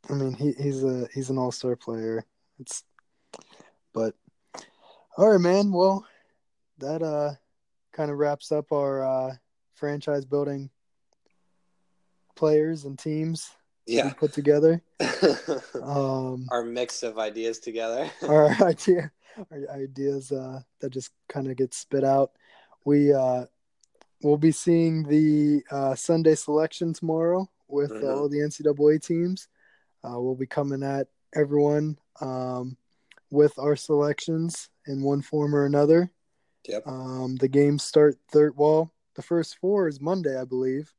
I 0.10 0.14
mean, 0.14 0.34
he, 0.34 0.54
he's 0.54 0.84
a 0.84 1.08
he's 1.14 1.30
an 1.30 1.38
all 1.38 1.52
star 1.52 1.76
player. 1.76 2.24
It's, 2.60 2.84
but, 3.94 4.16
all 5.18 5.30
right, 5.30 5.42
man. 5.42 5.74
Well, 5.74 6.06
that 6.78 7.02
uh, 7.04 7.34
kind 7.92 8.10
of 8.12 8.18
wraps 8.18 8.52
up 8.54 8.72
our 8.72 9.04
uh, 9.04 9.36
franchise 9.86 10.24
building 10.26 10.70
players 12.36 12.86
and 12.86 12.98
teams 13.00 13.50
Yeah, 13.88 14.14
put 14.14 14.32
together. 14.32 14.82
Um, 15.82 16.46
our 16.52 16.64
mix 16.64 17.02
of 17.02 17.18
ideas 17.18 17.58
together. 17.58 18.10
our 18.28 18.50
idea, 18.64 19.12
our 19.52 19.76
ideas 19.84 20.32
uh, 20.32 20.62
that 20.80 20.92
just 20.92 21.10
kind 21.28 21.50
of 21.50 21.56
get 21.58 21.74
spit 21.74 22.04
out. 22.04 22.32
We 22.86 23.12
uh, 23.12 23.46
will 24.22 24.38
be 24.38 24.52
seeing 24.52 25.02
the 25.04 25.64
uh, 25.72 25.96
Sunday 25.96 26.36
selection 26.36 26.94
tomorrow 26.94 27.50
with 27.68 27.92
Mhm. 27.92 28.16
all 28.16 28.30
the 28.30 28.38
NCAA 28.40 29.00
teams. 29.02 29.48
Uh, 30.04 30.20
we'll 30.22 30.36
be 30.36 30.46
coming 30.46 30.84
at 30.84 31.08
everyone 31.34 31.98
um, 32.22 32.78
with 33.32 33.58
our 33.58 33.76
selections 33.76 34.70
in 34.86 35.02
one 35.02 35.22
form 35.24 35.56
or 35.56 35.66
another. 35.66 36.12
Yep. 36.68 36.86
Um, 36.86 37.36
the 37.38 37.48
games 37.48 37.82
start 37.82 38.18
third. 38.30 38.54
Well, 38.56 38.94
the 39.16 39.22
first 39.22 39.58
four 39.58 39.88
is 39.88 40.00
Monday, 40.02 40.40
I 40.40 40.46
believe. 40.46 40.94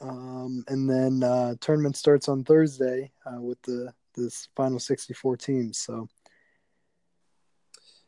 Um, 0.00 0.64
and 0.68 0.88
then 0.88 1.22
uh, 1.22 1.54
tournament 1.60 1.96
starts 1.96 2.28
on 2.28 2.42
Thursday 2.44 3.12
uh, 3.26 3.40
with 3.40 3.60
the 3.62 3.92
this 4.14 4.48
final 4.56 4.78
64 4.78 5.36
teams. 5.38 5.78
So 5.78 6.08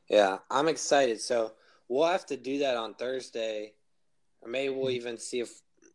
Yeah, 0.08 0.38
I'm 0.50 0.68
excited. 0.68 1.20
So 1.20 1.52
we'll 1.88 2.08
have 2.08 2.26
to 2.26 2.36
do 2.36 2.58
that 2.58 2.76
on 2.76 2.94
Thursday, 2.94 3.72
or 4.40 4.48
maybe 4.50 4.74
we'll 4.74 4.90
even 4.90 5.16
see 5.18 5.40
if 5.40 5.50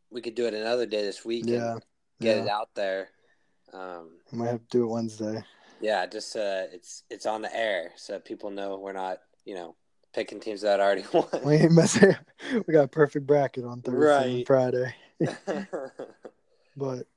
we 0.10 0.22
could 0.22 0.36
do 0.36 0.46
it 0.48 0.54
another 0.54 0.86
day 0.86 1.04
this 1.04 1.24
week 1.26 1.46
Mm. 1.46 1.50
yeah, 1.52 1.72
and 1.74 1.82
get 2.22 2.38
yeah. 2.38 2.44
it 2.44 2.50
out 2.50 2.70
there. 2.76 3.10
Um, 3.74 4.18
I 4.34 4.36
might 4.36 4.48
have 4.48 4.62
to 4.62 4.78
do 4.78 4.84
it 4.86 4.88
Wednesday. 4.88 5.44
yeah, 5.80 6.06
just 6.08 6.36
uh, 6.36 6.64
it's 6.72 7.04
it's 7.10 7.26
on 7.28 7.42
the 7.42 7.56
air, 7.56 7.92
so 7.98 8.20
people 8.20 8.50
know 8.50 8.78
we're 8.80 8.94
not 8.94 9.20
you 9.46 9.54
know 9.56 9.76
picking 10.14 10.40
teams 10.40 10.62
that 10.62 10.80
already 10.80 11.04
won. 11.14 11.26
We 11.46 11.56
ain't 11.56 11.72
messing. 11.72 12.16
We 12.68 12.74
got 12.74 12.86
a 12.86 12.88
perfect 12.88 13.28
bracket 13.28 13.66
on 13.66 13.82
Thursday 13.82 14.38
and 14.38 14.48
Friday. 14.48 14.96
But 16.80 17.08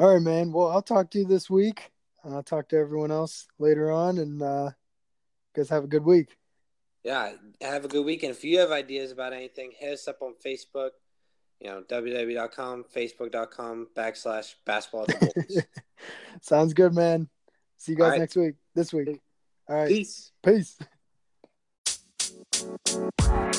all 0.00 0.12
right, 0.14 0.22
man. 0.22 0.52
Well, 0.52 0.68
I'll 0.68 0.82
talk 0.82 1.10
to 1.12 1.18
you 1.20 1.24
this 1.24 1.48
week. 1.48 1.92
I'll 2.24 2.42
talk 2.42 2.68
to 2.70 2.76
everyone 2.76 3.12
else 3.12 3.46
later 3.60 3.92
on, 3.92 4.18
and 4.18 4.42
uh, 4.42 4.70
guys 5.54 5.68
have 5.68 5.84
a 5.84 5.86
good 5.88 6.04
week. 6.04 6.36
yeah, 7.04 7.32
have 7.60 7.84
a 7.84 7.88
good 7.88 8.04
week. 8.04 8.24
And 8.24 8.32
if 8.32 8.42
you 8.42 8.58
have 8.58 8.72
ideas 8.72 9.12
about 9.12 9.32
anything, 9.32 9.70
hit 9.76 9.92
us 9.92 10.08
up 10.08 10.20
on 10.20 10.34
Facebook. 10.44 10.90
You 11.60 11.68
know, 11.68 11.82
www.com, 11.88 12.84
facebook.com, 12.92 13.88
backslash 13.96 14.54
basketball. 14.64 15.02
at 15.02 15.20
the 15.20 15.32
Bulls. 15.46 15.64
Sounds 16.40 16.74
good, 16.74 16.92
man. 16.92 17.28
See 17.78 17.92
you 17.92 17.98
guys 17.98 18.10
right. 18.10 18.20
next 18.20 18.34
week. 18.34 18.54
This 18.74 18.92
week. 18.92 19.20
All 19.68 19.76
right. 19.76 19.88
Peace. 19.88 20.32
Peace. 20.42 20.76
Música 22.72 23.51